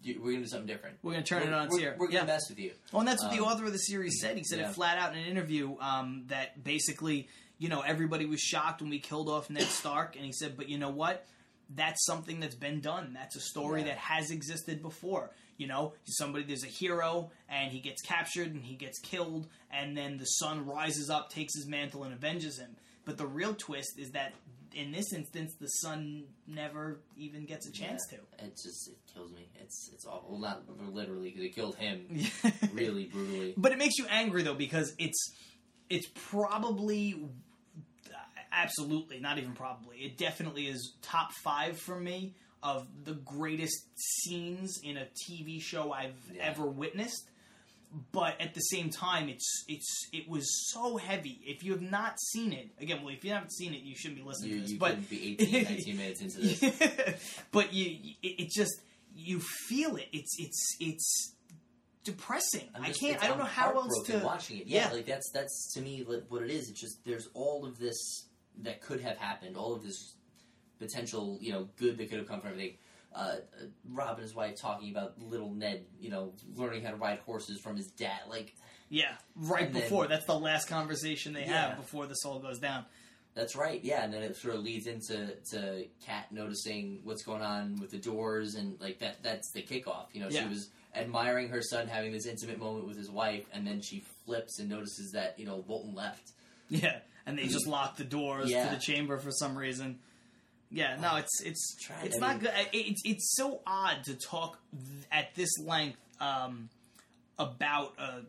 we're 0.05 0.33
gonna 0.33 0.45
do 0.45 0.47
something 0.47 0.67
different. 0.67 0.97
we're 1.03 1.13
gonna 1.13 1.25
turn 1.25 1.43
we're, 1.43 1.49
it 1.49 1.55
on 1.55 1.67
its 1.67 1.75
we're. 1.75 1.97
We're 1.99 2.07
gonna 2.07 2.19
yeah. 2.21 2.25
mess 2.25 2.49
with 2.49 2.59
you. 2.59 2.73
Well, 2.93 3.01
and 3.01 3.09
that's 3.09 3.23
what 3.23 3.33
the 3.33 3.39
Um, 3.39 3.45
author 3.45 3.65
of 3.67 3.73
the 3.73 3.79
series 3.79 4.21
said. 4.21 4.37
He 4.37 4.45
said 4.45 4.59
yeah. 4.59 4.69
it 4.71 4.75
flat 4.75 4.99
out 4.99 5.13
in 5.15 5.21
an 5.21 5.27
interview 5.27 5.77
um, 5.81 6.25
that 6.29 6.63
basically, 6.63 7.29
you 7.59 7.69
know, 7.69 7.81
everybody 7.81 8.27
was 8.27 8.41
shocked 8.41 8.81
when 8.81 8.91
we 8.91 8.99
killed 8.99 9.29
off 9.29 9.51
Ned 9.51 9.63
Stark, 9.63 10.17
and 10.17 10.25
he 10.25 10.33
said, 10.33 10.57
but 10.57 10.69
you 10.69 10.79
know 10.79 10.91
what? 10.91 11.27
That's 11.75 12.05
something 12.05 12.41
that's 12.41 12.55
been 12.55 12.81
done. 12.81 13.13
That's 13.15 13.37
a 13.37 13.41
story 13.41 13.81
Yeah. 13.81 13.89
that 13.89 13.99
has 13.99 14.31
existed 14.31 14.83
before. 14.83 15.31
You 15.57 15.69
know, 15.69 15.95
somebody 16.05 16.45
there's 16.45 16.65
a 16.65 16.67
hero, 16.67 17.31
and 17.49 17.71
he 17.71 17.79
gets 17.81 18.03
captured 18.03 18.53
and 18.53 18.65
he 18.65 18.75
gets 18.75 18.99
killed, 18.99 19.47
and 19.71 19.97
then 19.97 20.17
the 20.19 20.25
sun 20.25 20.67
rises 20.67 21.09
up, 21.09 21.31
takes 21.31 21.55
his 21.55 21.67
mantle, 21.67 22.03
and 22.05 22.13
avenges 22.13 22.59
him. 22.59 22.77
But 23.05 23.17
the 23.17 23.27
real 23.27 23.55
twist 23.55 23.99
is 23.99 24.11
that 24.13 24.33
in 24.75 24.93
this 24.93 25.13
instance, 25.13 25.55
the 25.61 25.67
son 25.69 26.25
never 26.47 27.01
even 27.17 27.45
gets 27.47 27.67
a 27.69 27.73
chance 27.73 28.01
Yeah. 28.13 28.19
It 28.39 28.53
just 28.53 28.89
it 28.89 28.99
kills 29.13 29.33
me. 29.33 29.49
It's 29.61 29.91
it's 29.93 30.05
awful. 30.07 30.31
Well, 30.33 30.41
not 30.41 30.63
literally 30.95 31.31
because 31.31 31.45
it 31.45 31.55
killed 31.55 31.77
him 31.77 32.07
really 32.73 33.07
brutally. 33.07 33.55
But 33.57 33.73
it 33.73 33.79
makes 33.79 33.99
you 33.99 34.07
angry 34.11 34.43
though 34.43 34.55
because 34.55 34.95
it's 34.99 35.33
it's 35.91 36.09
probably 36.31 37.29
absolutely 38.53 39.19
not 39.19 39.39
even 39.39 39.53
probably 39.53 39.97
it 39.99 40.19
definitely 40.19 40.67
is 40.67 40.95
top 41.03 41.31
five 41.43 41.79
for 41.79 41.99
me 41.99 42.35
of 42.63 42.87
the 43.05 43.15
greatest 43.15 43.87
scenes 43.97 44.79
in 44.85 44.97
a 44.97 45.07
TV 45.29 45.61
show 45.61 45.93
I've 45.93 46.15
Yeah. 46.33 46.45
ever 46.45 46.67
witnessed. 46.67 47.29
But 48.11 48.41
at 48.41 48.55
the 48.55 48.61
same 48.61 48.89
time, 48.89 49.29
it's 49.29 49.65
it's 49.69 50.09
it 50.15 50.27
was 50.29 50.47
so 50.73 50.97
heavy. 50.97 51.41
If 51.45 51.63
you 51.63 51.73
have 51.73 51.83
not 51.83 52.19
seen 52.19 52.53
it, 52.55 52.71
again, 52.81 53.03
well, 53.05 53.13
if 53.15 53.23
you 53.23 53.33
haven't 53.33 53.53
seen 53.53 53.75
it, 53.75 53.83
you 53.83 53.95
shouldn't 53.95 54.17
be 54.19 54.25
listening 54.27 54.51
You, 54.51 54.57
to 54.57 54.63
this. 54.63 54.71
you 54.73 54.79
but 54.79 55.11
be 55.11 55.37
18, 55.41 55.65
19 55.65 55.97
minutes 55.99 56.21
into 56.23 56.39
this. 56.41 57.39
but 57.53 57.73
you, 57.75 58.15
it, 58.23 58.45
it 58.45 58.51
just 58.51 58.81
you 59.15 59.41
feel 59.41 59.97
it. 59.97 60.09
It's 60.13 60.35
it's 60.39 60.77
it's 60.81 61.35
depressing. 62.05 62.69
I'm 62.75 62.83
I 62.83 62.93
can't. 62.93 63.23
I 63.23 63.29
don't 63.29 63.39
know 63.39 63.45
how 63.45 63.73
else 63.73 64.03
to. 64.07 64.19
watching 64.21 64.59
it. 64.61 64.67
Yeah, 64.67 64.89
Yeah. 64.89 64.95
like 64.95 65.07
that's 65.07 65.31
that's 65.33 65.73
to 65.75 65.83
me 65.83 66.05
like, 66.09 66.25
what 66.29 66.43
it 66.43 66.51
is. 66.51 66.71
It's 66.71 66.81
just 66.81 67.05
there's 67.05 67.29
all 67.35 67.67
of 67.67 67.79
this 67.79 68.27
that 68.63 68.81
could 68.81 69.01
have 69.03 69.19
happened, 69.19 69.57
all 69.57 69.75
of 69.75 69.83
this 69.83 70.15
potential, 70.79 71.39
you 71.41 71.53
know, 71.53 71.69
good 71.77 71.97
that 71.99 72.09
could 72.11 72.19
have 72.19 72.29
come 72.29 72.41
from 72.41 72.51
everything. 72.51 72.77
Uh, 73.15 73.37
Robb 73.91 74.15
and 74.17 74.23
his 74.23 74.35
wife 74.35 74.57
talking 74.61 74.91
about 74.91 75.19
little 75.21 75.53
Ned, 75.53 75.85
you 76.01 76.11
know, 76.11 76.33
learning 76.55 76.83
how 76.85 76.91
to 76.91 76.97
ride 76.97 77.19
horses 77.21 77.61
from 77.61 77.77
his 77.77 77.89
dad. 77.89 78.21
Like 78.29 78.55
Yeah, 78.89 79.15
right 79.37 79.67
And 79.67 79.75
then- 79.75 79.83
before. 79.83 80.07
That's 80.07 80.27
the 80.27 80.39
last 80.39 80.67
conversation 80.69 81.33
they 81.33 81.43
Yeah. 81.47 81.69
have 81.69 81.77
before 81.77 82.07
this 82.07 82.25
all 82.25 82.39
goes 82.39 82.59
down. 82.59 82.85
that's 83.35 83.57
right, 83.57 83.83
yeah. 83.83 84.05
And 84.05 84.13
then 84.13 84.23
it 84.23 84.37
sort 84.37 84.55
of 84.57 84.61
leads 84.63 84.87
into 84.87 85.35
to 85.53 85.87
Kat 86.05 86.31
noticing 86.33 87.01
what's 87.03 87.23
going 87.23 87.41
on 87.41 87.77
with 87.81 87.91
the 87.91 87.97
doors, 87.99 88.57
and 88.57 88.79
like 88.79 88.99
that. 88.99 89.23
That's 89.23 89.51
the 89.53 89.63
kickoff. 89.63 90.09
You 90.13 90.21
know, 90.21 90.29
Yeah. 90.29 90.43
she 90.43 90.49
was 90.51 90.69
admiring 90.95 91.49
her 91.49 91.63
son 91.63 91.89
having 91.89 92.13
this 92.13 92.27
intimate 92.27 92.59
moment 92.59 92.87
with 92.87 92.99
his 92.99 93.11
wife, 93.11 93.47
and 93.55 93.67
then 93.67 93.81
she 93.81 94.01
flips 94.27 94.59
and 94.59 94.69
notices 94.69 95.13
that 95.13 95.39
you 95.39 95.47
know 95.47 95.63
Bolton 95.63 95.95
left. 95.95 96.33
Yeah, 96.69 97.01
and 97.25 97.39
they 97.39 97.47
just 97.49 97.67
lock 97.77 97.97
the 97.97 98.05
doors 98.05 98.51
Yeah. 98.51 98.69
to 98.69 98.75
the 98.75 98.81
chamber 98.83 99.17
for 99.17 99.31
some 99.31 99.57
reason. 99.57 100.01
Yeah, 100.73 100.97
no, 101.01 101.17
it's 101.17 101.43
it's 101.43 101.77
it's 102.03 102.19
not 102.19 102.41
good. 102.41 102.51
It- 102.73 102.87
It's 102.93 103.03
it's 103.05 103.35
so 103.37 103.61
odd 103.67 104.05
to 104.05 104.15
talk 104.15 104.59
at 105.11 105.35
this 105.35 105.51
length 105.59 105.99
um, 106.21 106.71
about 107.39 107.95
a, 107.99 108.23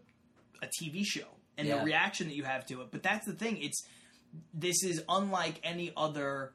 a 0.62 0.68
TV 0.82 1.06
show 1.06 1.28
and 1.58 1.68
Yeah. 1.68 1.80
the 1.80 1.86
reaction 1.86 2.28
that 2.28 2.36
you 2.36 2.44
have 2.44 2.66
to 2.68 2.82
it. 2.82 2.88
But 2.92 3.02
that's 3.04 3.26
the 3.26 3.34
thing. 3.34 3.62
It's 3.62 3.82
this 4.54 4.84
is 4.84 5.04
unlike 5.08 5.60
any 5.64 5.94
other 5.96 6.54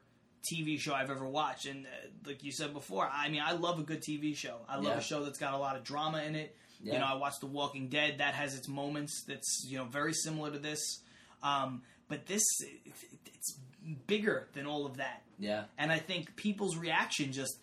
TV 0.51 0.79
show 0.79 0.93
I've 0.93 1.09
ever 1.09 1.27
watched. 1.27 1.65
And 1.65 1.85
uh, 1.85 1.89
like 2.25 2.43
you 2.43 2.51
said 2.51 2.73
before, 2.73 3.09
I 3.11 3.29
mean, 3.29 3.41
I 3.43 3.53
love 3.53 3.79
a 3.79 3.83
good 3.83 4.01
TV 4.01 4.35
show. 4.35 4.57
I 4.67 4.75
love 4.75 4.85
Yeah. 4.85 4.97
a 4.97 5.01
show 5.01 5.23
that's 5.23 5.39
got 5.39 5.53
a 5.53 5.57
lot 5.57 5.75
of 5.75 5.83
drama 5.83 6.21
in 6.23 6.35
it. 6.35 6.55
Yeah. 6.81 6.93
You 6.93 6.99
know, 6.99 7.05
I 7.05 7.15
watched 7.15 7.41
The 7.41 7.47
Walking 7.47 7.89
Dead. 7.89 8.19
That 8.19 8.35
has 8.35 8.55
its 8.55 8.67
moments. 8.67 9.23
That's 9.27 9.65
you 9.67 9.77
know 9.77 9.85
very 9.85 10.13
similar 10.13 10.51
to 10.51 10.59
this. 10.59 11.01
Um, 11.41 11.81
but 12.09 12.25
this, 12.25 12.43
it's 13.25 13.57
bigger 14.07 14.47
than 14.53 14.65
all 14.65 14.85
of 14.85 14.97
that. 14.97 15.21
Yeah. 15.39 15.63
And 15.77 15.91
I 15.91 15.97
think 15.99 16.35
people's 16.35 16.75
reaction 16.75 17.31
just, 17.31 17.57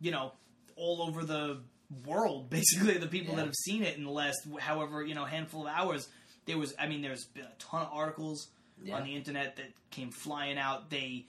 you 0.00 0.10
know, 0.10 0.32
all 0.76 1.02
over 1.02 1.24
the 1.24 1.60
world, 2.04 2.50
basically, 2.50 2.98
the 2.98 3.06
people 3.06 3.34
Yeah. 3.34 3.40
that 3.40 3.46
have 3.46 3.54
seen 3.54 3.82
it 3.84 3.96
in 3.96 4.04
the 4.04 4.10
last, 4.10 4.40
however, 4.58 5.04
you 5.04 5.14
know, 5.14 5.24
handful 5.24 5.66
of 5.68 5.72
hours, 5.72 6.08
there 6.46 6.58
was, 6.58 6.74
I 6.78 6.88
mean, 6.88 7.02
there's 7.02 7.24
been 7.26 7.44
a 7.44 7.54
ton 7.58 7.82
of 7.82 7.88
articles 7.92 8.48
Yeah. 8.82 8.96
on 8.96 9.04
the 9.04 9.14
internet 9.14 9.56
that 9.56 9.66
came 9.90 10.10
flying 10.10 10.58
out. 10.58 10.90
They 10.90 11.26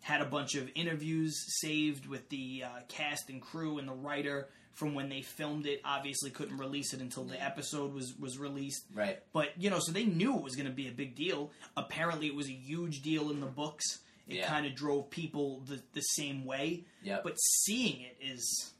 had 0.00 0.20
a 0.20 0.26
bunch 0.26 0.54
of 0.56 0.68
interviews 0.74 1.36
saved 1.60 2.06
with 2.06 2.28
the 2.30 2.64
uh, 2.64 2.68
cast 2.88 3.28
and 3.28 3.40
crew 3.42 3.78
and 3.78 3.86
the 3.88 3.92
writer 3.94 4.48
from 4.76 4.94
when 4.94 5.08
they 5.08 5.22
filmed 5.22 5.66
it. 5.66 5.80
Obviously, 5.84 6.30
couldn't 6.30 6.58
release 6.58 6.92
it 6.94 7.00
until 7.00 7.24
the 7.24 7.42
episode 7.42 7.92
was 7.92 8.14
was 8.18 8.38
released. 8.38 8.84
Right. 8.94 9.18
But 9.32 9.60
you 9.60 9.68
know, 9.70 9.78
so 9.80 9.90
they 9.92 10.04
knew 10.04 10.36
it 10.36 10.42
was 10.42 10.54
going 10.54 10.66
to 10.68 10.72
be 10.72 10.86
a 10.88 10.92
big 10.92 11.14
deal. 11.16 11.50
Apparently, 11.76 12.26
it 12.28 12.34
was 12.34 12.46
a 12.48 12.52
huge 12.52 13.02
deal 13.02 13.30
in 13.30 13.40
the 13.40 13.46
books. 13.46 13.84
It 14.28 14.36
Yeah. 14.36 14.48
kind 14.48 14.66
of 14.66 14.74
drove 14.74 15.08
people 15.10 15.60
the, 15.66 15.80
the 15.92 16.00
same 16.00 16.44
way. 16.44 16.84
Yep. 17.02 17.22
But 17.24 17.34
seeing 17.40 18.00
it 18.02 18.16
is 18.20 18.72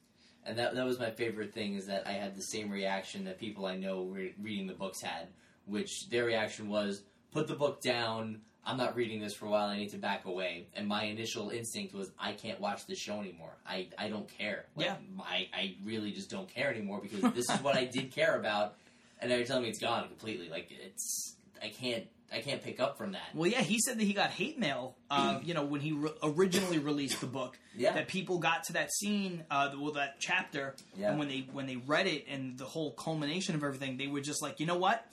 And 0.44 0.58
that 0.58 0.74
that 0.74 0.84
was 0.84 0.98
my 0.98 1.10
favorite 1.10 1.52
thing 1.54 1.74
is 1.74 1.86
that 1.86 2.06
I 2.06 2.12
had 2.12 2.36
the 2.36 2.42
same 2.42 2.70
reaction 2.70 3.24
that 3.24 3.38
people 3.38 3.64
I 3.66 3.76
know 3.76 4.04
re- 4.04 4.34
reading 4.40 4.66
the 4.66 4.74
books 4.74 5.00
had, 5.02 5.28
which 5.64 6.08
their 6.10 6.24
reaction 6.24 6.68
was 6.68 7.02
put 7.32 7.46
the 7.48 7.54
book 7.54 7.80
down. 7.80 8.42
I'm 8.68 8.76
not 8.76 8.96
reading 8.96 9.20
this 9.20 9.32
for 9.32 9.46
a 9.46 9.48
while. 9.50 9.68
I 9.68 9.76
need 9.78 9.90
to 9.90 9.96
back 9.98 10.24
away. 10.24 10.66
And 10.74 10.88
my 10.88 11.04
initial 11.04 11.50
instinct 11.50 11.94
was 11.94 12.10
I 12.18 12.32
can't 12.32 12.60
watch 12.60 12.84
this 12.86 12.98
show 12.98 13.20
anymore. 13.20 13.52
I, 13.64 13.86
I 13.96 14.08
don't 14.08 14.28
care. 14.28 14.66
Like, 14.74 14.86
Yeah. 14.86 14.96
I 15.20 15.48
I 15.54 15.76
really 15.84 16.10
just 16.10 16.28
don't 16.30 16.48
care 16.48 16.68
anymore 16.70 17.00
because 17.00 17.32
this 17.34 17.48
is 17.48 17.60
what 17.62 17.76
I 17.76 17.84
did 17.84 18.10
care 18.12 18.36
about, 18.36 18.74
and 19.20 19.30
now 19.30 19.36
you're 19.36 19.46
telling 19.46 19.62
me 19.62 19.68
it's 19.68 19.78
gone 19.78 20.08
completely. 20.08 20.48
Like 20.48 20.68
it's 20.70 21.36
I 21.62 21.68
can't 21.68 22.04
I 22.32 22.40
can't 22.40 22.60
pick 22.60 22.80
up 22.80 22.98
from 22.98 23.12
that. 23.12 23.28
well, 23.34 23.48
yeah. 23.48 23.60
He 23.62 23.78
said 23.78 23.98
that 24.00 24.04
he 24.04 24.12
got 24.12 24.30
hate 24.30 24.58
mail. 24.58 24.96
Uh, 25.08 25.38
you 25.44 25.54
know, 25.54 25.62
when 25.64 25.80
he 25.80 25.92
re- 25.92 26.10
originally 26.24 26.80
released 26.80 27.20
the 27.20 27.28
book, 27.28 27.56
Yeah. 27.76 27.92
that 27.92 28.08
people 28.08 28.40
got 28.40 28.64
to 28.64 28.72
that 28.72 28.90
scene, 28.92 29.44
uh, 29.48 29.70
well, 29.78 29.92
that 29.92 30.16
chapter, 30.18 30.74
Yeah. 30.96 31.10
and 31.10 31.20
when 31.20 31.28
they 31.28 31.46
when 31.52 31.66
they 31.66 31.76
read 31.76 32.08
it 32.08 32.26
and 32.28 32.58
the 32.58 32.64
whole 32.64 32.90
culmination 32.94 33.54
of 33.54 33.62
everything, 33.62 33.96
they 33.96 34.08
were 34.08 34.20
just 34.22 34.42
like, 34.42 34.58
you 34.58 34.66
know 34.66 34.76
what, 34.76 35.06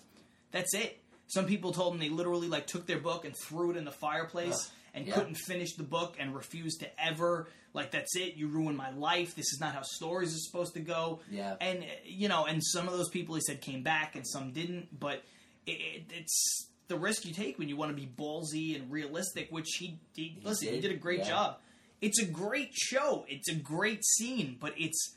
that's 0.51 0.73
it. 0.73 0.99
Some 1.33 1.45
people 1.45 1.71
told 1.71 1.93
him 1.93 1.99
they 1.99 2.09
literally 2.09 2.47
like 2.47 2.67
took 2.67 2.85
their 2.85 2.99
book 2.99 3.25
and 3.25 3.35
threw 3.35 3.71
it 3.71 3.77
in 3.77 3.85
the 3.85 3.91
fireplace 3.91 4.67
Ugh. 4.67 4.71
and 4.93 5.07
Yeah. 5.07 5.15
couldn't 5.15 5.35
finish 5.35 5.73
the 5.75 5.83
book 5.83 6.17
and 6.19 6.35
refused 6.35 6.81
to 6.81 7.03
ever 7.03 7.47
like 7.73 7.89
that's 7.89 8.15
it. 8.15 8.35
You 8.35 8.49
ruined 8.49 8.77
my 8.77 8.91
life. 8.91 9.33
This 9.35 9.51
is 9.51 9.57
not 9.59 9.73
how 9.73 9.81
stories 9.81 10.35
are 10.35 10.39
supposed 10.39 10.75
to 10.75 10.79
go. 10.79 11.21
Yeah. 11.31 11.55
And 11.59 11.83
you 12.05 12.27
know, 12.27 12.45
and 12.45 12.63
some 12.63 12.87
of 12.87 12.93
those 12.93 13.09
people 13.09 13.33
he 13.35 13.41
said 13.41 13.61
came 13.61 13.81
back 13.81 14.15
and 14.15 14.27
some 14.27 14.51
didn't, 14.51 14.99
but 14.99 15.23
it, 15.65 15.71
it, 15.71 16.03
it's 16.11 16.69
the 16.87 16.97
risk 16.97 17.25
you 17.25 17.33
take 17.33 17.57
when 17.57 17.69
you 17.69 17.77
want 17.77 17.89
to 17.89 17.95
be 17.95 18.05
ballsy 18.05 18.75
and 18.75 18.91
realistic. 18.91 19.47
Which 19.49 19.69
he, 19.79 19.97
he, 20.15 20.37
listen, 20.43 20.67
he 20.67 20.73
did, 20.75 20.81
did 20.81 20.91
a 20.91 20.97
great 20.97 21.19
yeah. 21.19 21.29
job. 21.29 21.57
It's 22.01 22.21
a 22.21 22.25
great 22.25 22.73
show. 22.73 23.25
It's 23.27 23.49
a 23.49 23.55
great 23.55 24.03
scene, 24.05 24.57
but 24.59 24.73
it's 24.77 25.15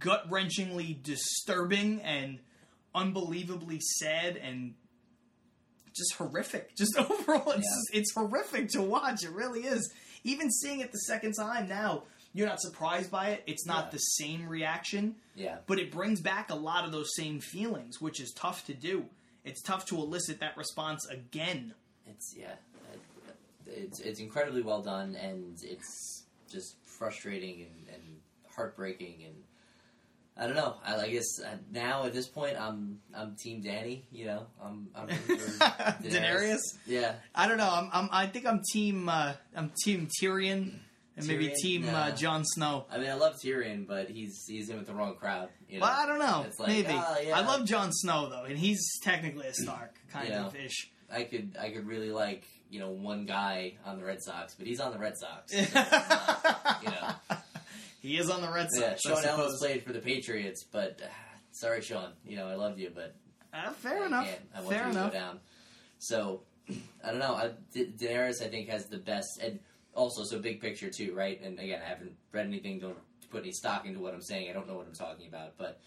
gut 0.00 0.28
wrenchingly 0.28 1.00
disturbing 1.02 2.00
and 2.00 2.38
unbelievably 2.94 3.78
sad 3.80 4.36
and 4.36 4.74
just 6.00 6.14
horrific. 6.18 6.74
Just 6.76 6.96
overall, 6.98 7.50
it's 7.52 7.90
Yeah. 7.92 8.00
it's 8.00 8.12
horrific 8.14 8.68
to 8.70 8.82
watch. 8.82 9.22
It 9.24 9.30
really 9.30 9.60
is. 9.60 9.92
Even 10.24 10.50
seeing 10.50 10.80
it 10.80 10.90
the 10.92 10.98
second 10.98 11.34
time 11.34 11.68
now, 11.68 12.02
you're 12.32 12.46
not 12.48 12.60
surprised 12.60 13.10
by 13.10 13.30
it. 13.30 13.44
It's 13.46 13.64
not 13.66 13.84
Yeah. 13.86 13.90
the 13.92 13.98
same 13.98 14.48
reaction, 14.48 15.14
Yeah. 15.34 15.58
but 15.66 15.78
it 15.78 15.90
brings 15.92 16.20
back 16.20 16.50
a 16.50 16.54
lot 16.54 16.84
of 16.84 16.92
those 16.92 17.14
same 17.16 17.40
feelings, 17.40 18.00
which 18.00 18.20
is 18.20 18.32
tough 18.36 18.66
to 18.66 18.74
do. 18.74 19.06
It's 19.44 19.62
tough 19.62 19.86
to 19.86 19.96
elicit 19.96 20.40
that 20.40 20.56
response 20.56 21.06
again. 21.08 21.74
It's 22.06 22.34
yeah, 22.36 22.54
it's 23.66 24.00
it's 24.00 24.20
incredibly 24.20 24.62
well 24.62 24.82
done, 24.82 25.14
and 25.16 25.58
it's 25.62 26.24
just 26.50 26.76
frustrating 26.84 27.62
and, 27.62 27.88
and 27.94 28.02
heartbreaking, 28.54 29.22
and 29.24 29.34
I 30.40 30.46
don't 30.46 30.56
know. 30.56 30.76
I, 30.82 30.96
I 30.96 31.10
guess 31.10 31.38
uh, 31.44 31.56
now 31.70 32.06
at 32.06 32.14
this 32.14 32.26
point, 32.26 32.56
I'm 32.58 32.98
I'm 33.14 33.36
Team 33.36 33.60
Danny. 33.60 34.06
You 34.10 34.24
know, 34.24 34.46
I'm 34.64 34.88
I'm 34.94 35.06
for 35.08 35.34
Daenerys? 36.02 36.60
Yeah, 36.86 37.16
I 37.34 37.46
don't 37.46 37.58
know. 37.58 37.68
I'm, 37.70 37.90
I'm 37.92 38.08
I 38.10 38.26
think 38.26 38.46
I'm 38.46 38.62
team 38.72 39.10
uh, 39.10 39.34
I'm 39.54 39.70
team 39.84 40.08
Tyrion 40.20 40.78
and 41.18 41.26
maybe 41.26 41.48
Tyrion? 41.48 41.54
team 41.56 41.88
uh, 41.90 42.10
Jon 42.12 42.44
Snow. 42.46 42.86
I 42.90 42.96
mean, 42.96 43.10
I 43.10 43.14
love 43.14 43.34
Tyrion, 43.44 43.86
but 43.86 44.08
he's 44.08 44.42
he's 44.48 44.70
in 44.70 44.78
with 44.78 44.86
the 44.86 44.94
wrong 44.94 45.16
crowd. 45.16 45.50
You 45.68 45.78
know? 45.78 45.84
Well, 45.84 45.94
I 45.94 46.06
don't 46.06 46.18
know. 46.18 46.44
It's 46.46 46.58
like, 46.58 46.68
maybe 46.68 46.88
ah, 46.90 47.16
yeah. 47.22 47.36
I 47.38 47.42
love 47.42 47.66
Jon 47.66 47.92
Snow 47.92 48.30
though, 48.30 48.44
and 48.44 48.58
he's 48.58 48.80
technically 49.02 49.46
a 49.46 49.52
Stark 49.54 49.94
kind 50.10 50.30
Yeah. 50.30 50.46
of 50.46 50.56
ish. 50.56 50.90
I 51.12 51.24
could 51.24 51.58
I 51.60 51.68
could 51.68 51.86
really 51.86 52.12
like 52.12 52.44
you 52.70 52.80
know 52.80 52.88
one 52.88 53.26
guy 53.26 53.74
on 53.84 53.98
the 53.98 54.04
Red 54.06 54.22
Sox, 54.22 54.54
but 54.54 54.66
he's 54.66 54.80
on 54.80 54.92
the 54.92 54.98
Red 54.98 55.18
Sox. 55.18 55.52
you 55.52 55.66
know. 56.90 57.36
He 58.00 58.16
is 58.18 58.30
on 58.30 58.40
the 58.42 58.50
Red 58.50 58.68
Yeah, 58.74 58.96
Sox. 58.96 59.06
I 59.06 59.22
Shaun 59.22 59.40
Ellis 59.40 59.58
played 59.60 59.84
for 59.84 59.92
the 59.92 60.00
Patriots, 60.00 60.64
but 60.70 61.00
uh, 61.02 61.08
sorry, 61.52 61.82
Shaun. 61.82 62.12
You 62.24 62.36
know 62.36 62.48
I 62.48 62.54
love 62.54 62.78
you, 62.78 62.90
but 62.94 63.14
Uh, 63.52 63.70
fair 63.72 64.02
I 64.02 64.06
enough. 64.06 64.26
can't. 64.26 64.40
I 64.54 64.60
want 64.60 64.70
Fair 64.70 64.86
you 64.86 64.92
to 64.92 64.98
enough. 64.98 65.12
go 65.12 65.18
down. 65.18 65.40
So 65.98 66.42
I 67.04 67.10
don't 67.10 67.18
know. 67.18 67.34
I, 67.34 67.50
Daenerys, 67.74 68.42
I 68.42 68.48
think, 68.48 68.68
has 68.68 68.86
the 68.86 68.98
best, 68.98 69.28
and 69.42 69.60
also 69.94 70.24
so 70.24 70.38
big 70.38 70.60
picture 70.60 70.90
too, 70.90 71.14
right? 71.14 71.40
And 71.42 71.58
again, 71.58 71.80
I 71.84 71.88
haven't 71.88 72.16
read 72.32 72.46
anything. 72.46 72.78
Don't 72.80 72.96
put 73.30 73.42
any 73.42 73.52
stock 73.52 73.86
into 73.86 74.00
what 74.00 74.14
I'm 74.14 74.22
saying. 74.22 74.48
I 74.48 74.52
don't 74.52 74.66
know 74.66 74.74
what 74.76 74.86
I'm 74.86 74.94
talking 74.94 75.28
about, 75.28 75.56
but 75.58 75.80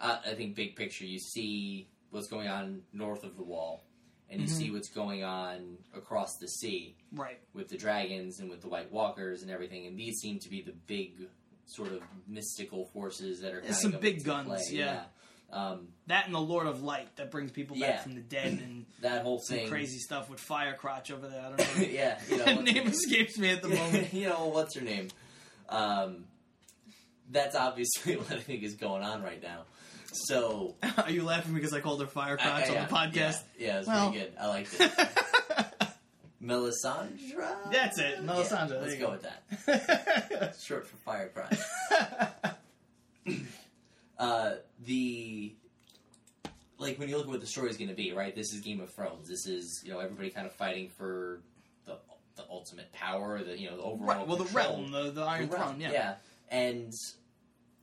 uh, 0.00 0.18
I 0.26 0.34
think 0.34 0.54
big 0.54 0.74
picture, 0.76 1.04
you 1.04 1.18
see 1.18 1.88
what's 2.10 2.28
going 2.28 2.48
on 2.48 2.82
north 2.92 3.24
of 3.24 3.36
the 3.36 3.42
wall, 3.42 3.84
and 4.30 4.40
you 4.40 4.46
Mhm. 4.46 4.50
see 4.50 4.70
what's 4.70 4.88
going 4.88 5.22
on 5.24 5.76
across 5.94 6.36
the 6.40 6.48
sea 6.48 6.96
Right. 7.12 7.38
with 7.52 7.68
the 7.68 7.76
dragons 7.76 8.40
and 8.40 8.48
with 8.48 8.62
the 8.62 8.68
White 8.68 8.90
Walkers 8.90 9.42
and 9.42 9.50
everything. 9.50 9.86
And 9.86 9.98
these 9.98 10.18
seem 10.18 10.38
to 10.38 10.48
be 10.48 10.62
the 10.62 10.72
big 10.86 11.28
sort 11.68 11.92
of 11.92 12.00
mystical 12.26 12.86
forces 12.92 13.40
that 13.42 13.54
are 13.54 13.60
kind 13.60 13.74
some 13.74 13.92
big 13.92 14.24
guns, 14.24 14.72
yeah. 14.72 14.84
yeah. 14.84 15.02
Um, 15.50 15.88
That 16.08 16.26
and 16.26 16.34
the 16.34 16.40
Lord 16.40 16.66
of 16.66 16.82
Light 16.82 17.14
that 17.16 17.30
brings 17.30 17.50
people 17.52 17.76
back 17.76 17.88
Yeah. 17.88 18.00
from 18.02 18.14
the 18.16 18.20
dead 18.20 18.52
and 18.52 18.84
that 19.00 19.22
whole 19.22 19.38
some 19.38 19.56
thing, 19.58 19.68
crazy 19.68 19.98
stuff 19.98 20.28
with 20.28 20.40
Fire 20.40 20.74
Crotch 20.74 21.10
over 21.10 21.26
there. 21.28 21.40
I 21.40 21.48
don't 21.56 21.58
know. 21.78 21.82
yeah, 21.88 22.18
you 22.28 22.36
know, 22.36 22.60
name 22.60 22.88
escapes 22.88 23.38
me 23.38 23.50
at 23.50 23.62
the 23.62 23.68
moment. 23.68 24.12
you 24.12 24.28
know, 24.28 24.48
what's 24.48 24.74
her 24.74 24.82
name? 24.82 25.08
Um, 25.70 26.24
that's 27.30 27.54
obviously 27.56 28.16
what 28.16 28.32
I 28.32 28.40
think 28.40 28.62
is 28.62 28.74
going 28.74 29.02
on 29.02 29.22
right 29.22 29.42
now. 29.42 29.62
So 30.12 30.74
Are 30.96 31.10
you 31.10 31.22
laughing 31.22 31.52
because 31.54 31.74
I 31.74 31.80
called 31.80 32.00
her 32.00 32.06
Fire 32.06 32.38
I- 32.40 32.42
Crotch 32.42 32.70
I- 32.70 32.76
on 32.80 32.86
the 32.88 32.94
podcast? 32.94 33.42
yeah, 33.58 33.66
yeah, 33.66 33.74
it 33.76 33.78
was 33.80 33.86
Well. 33.88 34.10
pretty 34.10 34.24
good. 34.26 34.32
I 34.40 34.46
liked 34.48 34.76
it. 34.80 35.08
Melisandre. 36.42 37.70
That's 37.72 37.98
it, 37.98 38.24
Melisandre, 38.24 38.70
Yeah, 38.70 38.76
let's 38.80 38.94
go 38.96 39.06
go. 39.06 39.10
with 39.12 39.22
that. 39.66 40.56
Short 40.60 40.86
for 40.86 40.96
fire 40.98 41.28
cry. 41.34 42.28
uh, 44.18 44.52
the 44.84 45.52
like 46.78 46.98
when 46.98 47.08
you 47.08 47.16
look 47.16 47.26
at 47.26 47.30
what 47.30 47.40
the 47.40 47.46
story 47.46 47.70
is 47.70 47.76
going 47.76 47.88
to 47.90 47.94
be, 47.96 48.12
right? 48.12 48.34
This 48.34 48.52
is 48.52 48.60
Game 48.60 48.80
of 48.80 48.90
Thrones. 48.92 49.28
This 49.28 49.46
is 49.46 49.82
you 49.84 49.92
know 49.92 49.98
everybody 49.98 50.30
kind 50.30 50.46
of 50.46 50.52
fighting 50.52 50.88
for 50.96 51.40
the 51.86 51.96
the 52.36 52.44
ultimate 52.50 52.92
power, 52.92 53.42
the 53.42 53.58
you 53.58 53.68
know 53.70 53.76
the 53.76 53.82
overall 53.82 54.06
right. 54.18 54.26
Well, 54.26 54.36
the 54.36 54.44
realm, 54.46 54.90
the, 54.92 55.10
the 55.10 55.22
Iron 55.22 55.48
The 55.48 55.56
realm, 55.56 55.68
Throne, 55.78 55.92
yeah. 55.92 56.14
and 56.50 56.92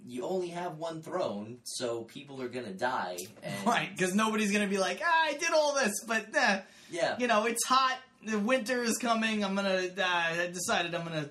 you 0.08 0.24
only 0.26 0.50
have 0.50 0.78
one 0.78 1.02
throne, 1.02 1.58
so 1.63 2.04
people 2.04 2.39
are 2.41 2.48
going 2.48 2.65
to 2.65 2.74
die. 2.74 3.18
And, 3.41 3.54
Right, 3.65 3.89
because 3.91 4.13
nobody's 4.13 4.52
gonna 4.52 4.68
be 4.68 4.78
like, 4.78 5.02
ah, 5.04 5.24
I 5.26 5.34
did 5.34 5.50
all 5.52 5.74
this, 5.74 6.04
but 6.08 6.28
eh, 6.36 6.60
Yeah. 6.91 7.15
you 7.18 7.26
know, 7.28 7.46
it's 7.48 7.65
hot. 7.65 7.98
The 8.26 8.40
winter 8.40 8.84
is 8.84 8.98
coming. 8.98 9.44
I'm 9.44 9.56
gonna. 9.56 9.90
Uh, 9.98 10.04
I 10.04 10.50
decided 10.52 10.94
I'm 10.96 11.06
gonna 11.06 11.30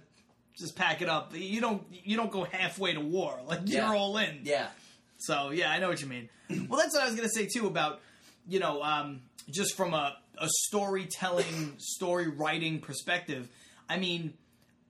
just 0.56 0.76
pack 0.76 1.02
it 1.02 1.08
up. 1.08 1.32
You 1.34 1.60
don't. 1.60 1.82
You 1.90 2.16
don't 2.16 2.30
go 2.30 2.44
halfway 2.44 2.94
to 2.94 3.00
war. 3.00 3.38
Like 3.46 3.60
Yeah. 3.64 3.86
you're 3.88 3.96
all 3.96 4.16
in. 4.18 4.40
Yeah. 4.44 4.68
So 5.18 5.50
yeah, 5.50 5.70
I 5.70 5.78
know 5.78 5.88
what 5.88 6.00
you 6.00 6.06
mean. 6.08 6.28
well, 6.68 6.78
that's 6.80 6.94
what 6.94 7.02
I 7.02 7.06
was 7.06 7.16
gonna 7.16 7.28
say 7.28 7.46
too 7.46 7.66
about 7.66 8.00
you 8.46 8.60
know 8.60 8.82
um, 8.82 9.20
just 9.50 9.76
from 9.76 9.94
a, 9.94 10.16
a 10.38 10.48
storytelling, 10.48 11.74
story 11.78 12.28
writing 12.28 12.78
perspective. 12.80 13.48
I 13.88 13.98
mean, 13.98 14.34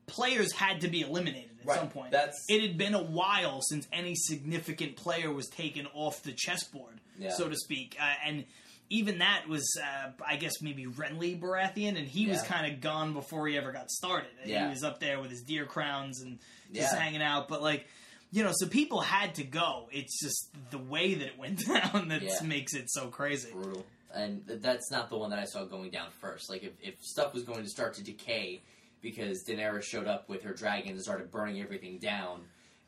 players 0.07 0.53
had 0.53 0.83
to 0.83 0.89
be 0.89 1.01
eliminated 1.03 1.51
at 1.61 1.67
Right. 1.67 1.79
some 1.79 1.89
point. 1.89 2.11
That's- 2.13 2.45
it 2.49 2.61
had 2.63 2.77
been 2.77 2.95
a 2.95 3.03
while 3.03 3.61
since 3.63 3.89
any 3.93 4.15
significant 4.15 4.97
player 4.97 5.33
was 5.33 5.49
taken 5.49 5.87
off 5.95 6.23
the 6.23 6.33
chessboard, 6.33 7.01
Yeah. 7.19 7.31
so 7.33 7.49
to 7.49 7.57
speak, 7.57 7.97
uh, 8.01 8.05
and. 8.27 8.45
Even 8.91 9.19
that 9.19 9.49
was, 9.49 9.65
uh, 9.83 10.11
I 10.27 10.37
guess, 10.37 10.61
maybe 10.61 10.85
Renly 10.87 11.41
Baratheon, 11.41 11.97
and 11.99 12.07
he 12.07 12.27
was 12.29 12.43
kind 12.43 12.73
of 12.73 12.81
gone 12.81 13.13
before 13.15 13.47
he 13.49 13.57
ever 13.57 13.73
got 13.73 13.91
started. 13.91 14.31
Yeah. 14.45 14.65
He 14.67 14.71
was 14.71 14.85
up 14.85 15.01
there 15.01 15.21
with 15.21 15.31
his 15.31 15.43
deer 15.43 15.65
crowns 15.65 16.21
and 16.21 16.39
just 16.73 16.93
Yeah. 16.93 16.99
hanging 17.01 17.23
out. 17.23 17.49
But 17.49 17.63
like, 17.63 17.87
you 18.31 18.45
know, 18.45 18.53
so 18.55 18.67
people 18.67 19.01
had 19.01 19.37
to 19.37 19.45
go. 19.45 19.89
It's 19.91 20.21
just 20.23 20.51
the 20.71 20.79
way 20.79 21.15
that 21.15 21.27
it 21.27 21.39
went 21.39 21.59
down 21.67 22.09
that 22.09 22.23
Yeah. 22.23 22.43
makes 22.45 22.75
it 22.75 22.91
so 22.91 23.09
crazy. 23.09 23.51
brutal. 23.53 23.87
And 24.15 24.43
that's 24.47 24.91
not 24.93 25.09
the 25.11 25.17
one 25.19 25.31
that 25.31 25.39
I 25.41 25.45
saw 25.45 25.65
going 25.65 25.91
down 25.91 26.09
first. 26.21 26.49
Like 26.51 26.63
if, 26.63 26.73
if 26.81 26.95
stuff 27.01 27.35
was 27.35 27.43
going 27.43 27.63
to 27.65 27.69
start 27.69 27.95
to 27.95 28.05
decay 28.05 28.63
because 29.01 29.45
Daenerys 29.45 29.83
showed 29.85 30.07
up 30.07 30.29
with 30.29 30.43
her 30.45 30.53
dragon 30.55 30.93
and 30.93 31.03
started 31.03 31.31
burning 31.33 31.61
everything 31.61 31.99
down, 31.99 32.43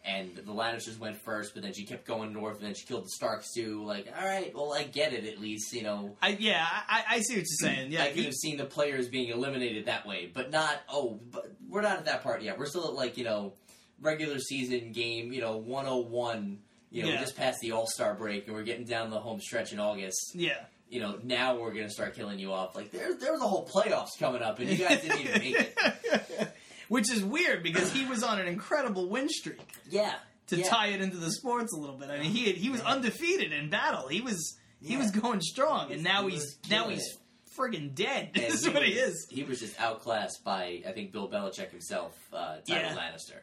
and 0.07 0.37
the 0.37 0.53
Lannisters 0.53 0.99
went 0.99 1.17
first, 1.25 1.53
but 1.55 1.63
then 1.63 1.73
she 1.75 1.85
kept 1.85 2.07
going 2.07 2.33
north, 2.33 2.59
and 2.59 2.67
then 2.67 2.75
she 2.75 2.87
killed 2.87 3.05
the 3.05 3.11
Starks 3.11 3.53
too. 3.53 3.85
Like, 3.85 4.07
all 4.19 4.27
right, 4.27 4.53
well, 4.55 4.73
I 4.73 4.85
get 4.85 5.13
it 5.13 5.25
at 5.27 5.41
least, 5.41 5.73
you 5.73 5.83
know. 5.83 6.17
I, 6.23 6.29
yeah, 6.39 6.65
I, 6.67 7.05
I 7.11 7.21
see 7.21 7.35
what 7.35 7.45
you're 7.49 7.71
saying. 7.71 7.93
Yeah, 7.93 8.05
I 8.05 8.13
could 8.13 8.25
have 8.25 8.35
seen 8.35 8.57
the 8.57 8.65
players 8.65 9.09
being 9.09 9.29
eliminated 9.31 9.87
that 9.87 10.07
way, 10.07 10.31
but 10.33 10.51
not. 10.51 10.81
Oh, 10.89 11.19
but 11.33 11.51
we're 11.69 11.83
not 11.83 11.99
at 11.99 12.05
that 12.07 12.23
part 12.23 12.43
yet. 12.43 12.59
We're 12.59 12.67
still 12.67 12.87
at 12.89 12.95
like 12.95 13.17
you 13.19 13.25
know, 13.25 13.55
regular 14.01 14.39
season 14.39 14.93
game. 14.93 15.33
You 15.33 15.41
know, 15.41 15.57
101. 15.57 16.59
You 16.91 17.03
know, 17.03 17.09
Yeah. 17.11 17.21
just 17.21 17.37
past 17.37 17.59
the 17.61 17.73
All 17.73 17.87
Star 17.87 18.15
break, 18.15 18.47
and 18.47 18.55
we're 18.55 18.63
getting 18.63 18.87
down 18.87 19.11
the 19.11 19.19
home 19.19 19.41
stretch 19.41 19.73
in 19.73 19.81
August. 19.81 20.33
yeah. 20.35 20.59
You 20.89 21.01
know, 21.01 21.19
now 21.25 21.57
we're 21.57 21.73
gonna 21.73 21.91
start 21.91 22.15
killing 22.15 22.39
you 22.39 22.53
off. 22.53 22.77
Like 22.77 22.93
there, 22.93 23.13
there 23.15 23.33
was 23.33 23.43
a 23.43 23.47
whole 23.49 23.67
playoffs 23.67 24.17
coming 24.21 24.41
up, 24.41 24.61
and 24.61 24.71
you 24.71 24.77
guys 24.77 25.03
didn't 25.03 25.19
even 25.19 25.41
make 25.43 25.57
it. 25.59 26.46
Which 26.97 27.13
is 27.13 27.23
weird 27.23 27.63
because 27.63 27.93
he 27.93 28.07
was 28.07 28.23
on 28.23 28.41
an 28.41 28.47
incredible 28.49 29.09
win 29.11 29.29
streak. 29.29 29.61
Yeah, 29.91 30.15
To 30.49 30.57
yeah. 30.57 30.69
tie 30.69 30.87
it 30.89 31.01
into 31.03 31.19
the 31.19 31.31
sports 31.31 31.73
a 31.75 31.79
little 31.79 31.97
bit, 31.97 32.09
I 32.11 32.19
mean, 32.19 32.31
he 32.31 32.47
had, 32.47 32.57
he 32.57 32.71
was 32.71 32.81
Yeah. 32.81 32.89
undefeated 32.93 33.53
in 33.53 33.69
battle. 33.69 34.09
He 34.09 34.21
was 34.23 34.57
he 34.81 34.97
was 34.97 35.11
going 35.11 35.41
strong, 35.43 35.93
and 35.93 36.03
now 36.03 36.27
he 36.27 36.35
he's 36.37 36.59
now 36.71 36.89
he's 36.89 37.07
friggin' 37.59 37.95
dead. 37.95 38.31
This 38.35 38.63
is 38.67 38.69
what 38.71 38.83
he 38.85 38.93
is. 38.93 39.27
He 39.31 39.43
was 39.45 39.61
just 39.61 39.79
outclassed 39.81 40.43
by 40.45 40.83
I 40.89 40.93
think 40.93 41.13
Bill 41.13 41.29
Belichick 41.29 41.71
himself, 41.71 42.13
uh, 42.33 42.57
Tywin 42.67 42.83
Yeah. 42.83 42.97
Lannister. 42.97 43.41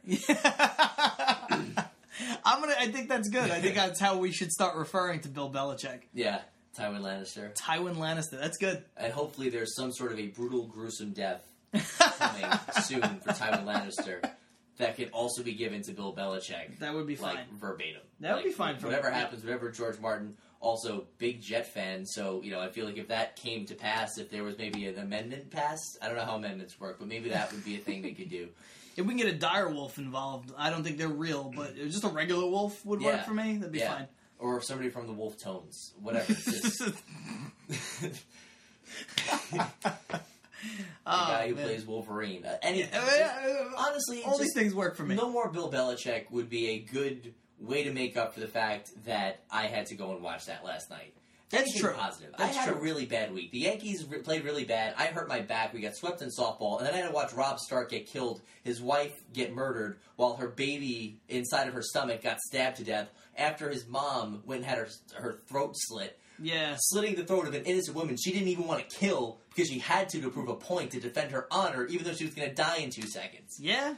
I'm 2.46 2.60
gonna. 2.62 2.76
I 2.80 2.88
think 2.92 3.08
that's 3.10 3.30
good. 3.30 3.50
I 3.52 3.60
think 3.62 3.76
that's 3.76 4.00
how 4.00 4.18
we 4.18 4.32
should 4.32 4.52
start 4.52 4.76
referring 4.78 5.20
to 5.22 5.30
Bill 5.30 5.50
Belichick. 5.52 6.02
Yeah, 6.14 6.42
Tywin 6.78 7.02
Lannister. 7.02 7.54
Tywin 7.56 7.96
Lannister. 7.98 8.40
That's 8.40 8.58
good. 8.58 8.84
And 8.98 9.12
hopefully 9.14 9.50
there's 9.50 9.76
some 9.76 9.92
sort 9.92 10.12
of 10.12 10.20
a 10.20 10.28
brutal, 10.28 10.66
gruesome 10.68 11.12
death 11.12 11.42
coming 11.74 12.60
soon 12.84 13.02
for 13.20 13.30
Tywin 13.34 13.66
Lannister 13.66 14.30
that 14.78 14.96
could 14.96 15.10
also 15.12 15.44
be 15.44 15.54
given 15.54 15.82
to 15.84 15.92
Bill 15.92 16.14
Belichick, 16.16 16.80
That 16.80 16.94
would 16.96 17.06
be 17.08 17.16
like 17.16 17.36
fine. 17.36 17.46
verbatim. 17.60 18.02
That 18.22 18.32
would 18.32 18.38
Like, 18.38 18.46
be 18.46 18.52
fine 18.52 18.78
for 18.78 18.88
whatever 18.88 19.12
happens. 19.12 19.44
Whatever 19.44 19.70
George 19.72 20.00
Martin, 20.00 20.36
also 20.60 21.06
big 21.20 21.42
Jet 21.42 21.68
fan. 21.72 22.06
So 22.06 22.42
you 22.42 22.52
know, 22.52 22.60
I 22.60 22.70
feel 22.70 22.86
like 22.86 22.98
if 22.98 23.10
that 23.10 23.36
came 23.36 23.66
to 23.68 23.76
pass, 23.76 24.18
if 24.18 24.30
there 24.32 24.44
was 24.44 24.58
maybe 24.58 24.86
an 24.88 24.98
amendment 24.98 25.52
passed, 25.52 25.98
I 26.02 26.08
don't 26.08 26.16
know 26.18 26.26
how 26.26 26.36
amendments 26.36 26.80
work, 26.80 26.98
but 27.00 27.08
maybe 27.08 27.30
that 27.30 27.52
would 27.52 27.64
be 27.64 27.76
a 27.76 27.80
thing 27.80 28.02
they 28.02 28.12
could 28.14 28.30
do. 28.30 28.50
If 28.96 29.06
we 29.08 29.16
can 29.16 29.18
get 29.26 29.34
a 29.34 29.38
dire 29.40 29.70
wolf 29.70 29.98
involved, 29.98 30.52
I 30.56 30.70
don't 30.70 30.84
think 30.84 31.00
they're 31.00 31.08
real, 31.08 31.52
but 31.56 31.76
mm. 31.76 31.90
just 31.90 32.04
a 32.04 32.10
regular 32.10 32.46
wolf 32.48 32.86
would 32.86 33.02
Yeah. 33.02 33.08
work 33.16 33.26
for 33.26 33.34
me. 33.34 33.58
That'd 33.58 33.72
be 33.72 33.80
Yeah. 33.80 33.92
fine. 33.92 34.08
Or 34.38 34.62
somebody 34.62 34.90
from 34.92 35.08
the 35.08 35.14
Wolfe 35.14 35.40
Tones, 35.40 35.94
whatever. 36.00 36.32
Just, 36.32 36.80
Oh, 41.06 41.12
guy 41.28 41.50
who 41.50 41.56
man. 41.56 41.66
plays 41.66 41.86
Wolverine. 41.86 42.46
Uh, 42.46 42.58
any, 42.62 42.80
yeah, 42.82 43.66
honestly, 43.78 44.24
all 44.24 44.32
just- 44.38 44.42
these 44.44 44.54
things 44.56 44.74
work 44.74 44.96
for 44.96 45.04
me. 45.04 45.16
No 45.16 45.30
more 45.30 45.50
Bill 45.50 45.70
Belichick 45.72 46.32
would 46.32 46.50
be 46.50 46.70
a 46.70 46.80
good 46.80 47.34
way 47.60 47.84
to 47.84 47.92
make 47.92 48.16
up 48.18 48.34
for 48.34 48.40
the 48.40 48.48
fact 48.48 48.92
that 49.06 49.42
I 49.52 49.68
had 49.68 49.88
to 49.88 49.96
go 49.96 50.12
and 50.14 50.22
watch 50.22 50.46
that 50.46 50.64
last 50.64 50.90
night. 50.90 51.14
That's 51.50 51.78
true. 51.80 51.94
Positive. 51.94 52.34
That's 52.38 52.58
I 52.58 52.62
had 52.62 52.70
true. 52.70 52.78
a 52.80 52.82
really 52.82 53.06
bad 53.06 53.32
week. 53.32 53.52
The 53.52 53.60
Yankees 53.60 54.06
re- 54.10 54.20
played 54.20 54.44
really 54.44 54.64
bad. 54.66 54.96
I 54.98 55.06
hurt 55.08 55.28
my 55.28 55.42
back. 55.42 55.72
We 55.72 55.82
got 55.82 55.96
swept 55.96 56.22
in 56.24 56.30
softball, 56.30 56.80
and 56.80 56.88
then 56.88 56.96
I 56.96 56.98
had 56.98 57.08
to 57.10 57.14
watch 57.14 57.32
Robb 57.34 57.60
Stark 57.60 57.92
get 57.92 58.08
killed. 58.08 58.42
His 58.64 58.82
wife 58.82 59.14
get 59.34 59.54
murdered 59.54 60.00
while 60.16 60.36
her 60.38 60.48
baby 60.48 61.20
inside 61.30 61.68
of 61.68 61.76
her 61.76 61.84
stomach 61.84 62.24
got 62.24 62.40
stabbed 62.40 62.78
to 62.78 62.84
death. 62.84 63.10
After 63.38 63.70
his 63.70 63.86
mom 63.88 64.42
went 64.46 64.62
and 64.62 64.70
had 64.70 64.80
her 64.80 64.88
her 65.16 65.42
throat 65.48 65.74
slit, 65.76 66.18
Yeah. 66.42 66.76
slitting 66.80 67.16
the 67.16 67.24
throat 67.26 67.48
of 67.48 67.54
an 67.54 67.64
innocent 67.66 67.96
woman 67.96 68.18
she 68.18 68.32
didn't 68.32 68.48
even 68.50 68.66
want 68.68 68.88
to 68.88 68.96
kill 68.98 69.40
because 69.50 69.70
she 69.70 69.80
had 69.80 70.10
to 70.10 70.22
to 70.22 70.30
prove 70.30 70.50
a 70.50 70.56
point 70.56 70.92
to 70.92 71.00
defend 71.00 71.32
her 71.32 71.48
honor, 71.52 71.86
even 71.86 72.06
though 72.06 72.14
she 72.14 72.26
was 72.26 72.34
going 72.34 72.50
to 72.50 72.56
die 72.56 72.78
in 72.78 72.90
two 72.90 73.08
seconds. 73.08 73.58
Yeah. 73.60 73.96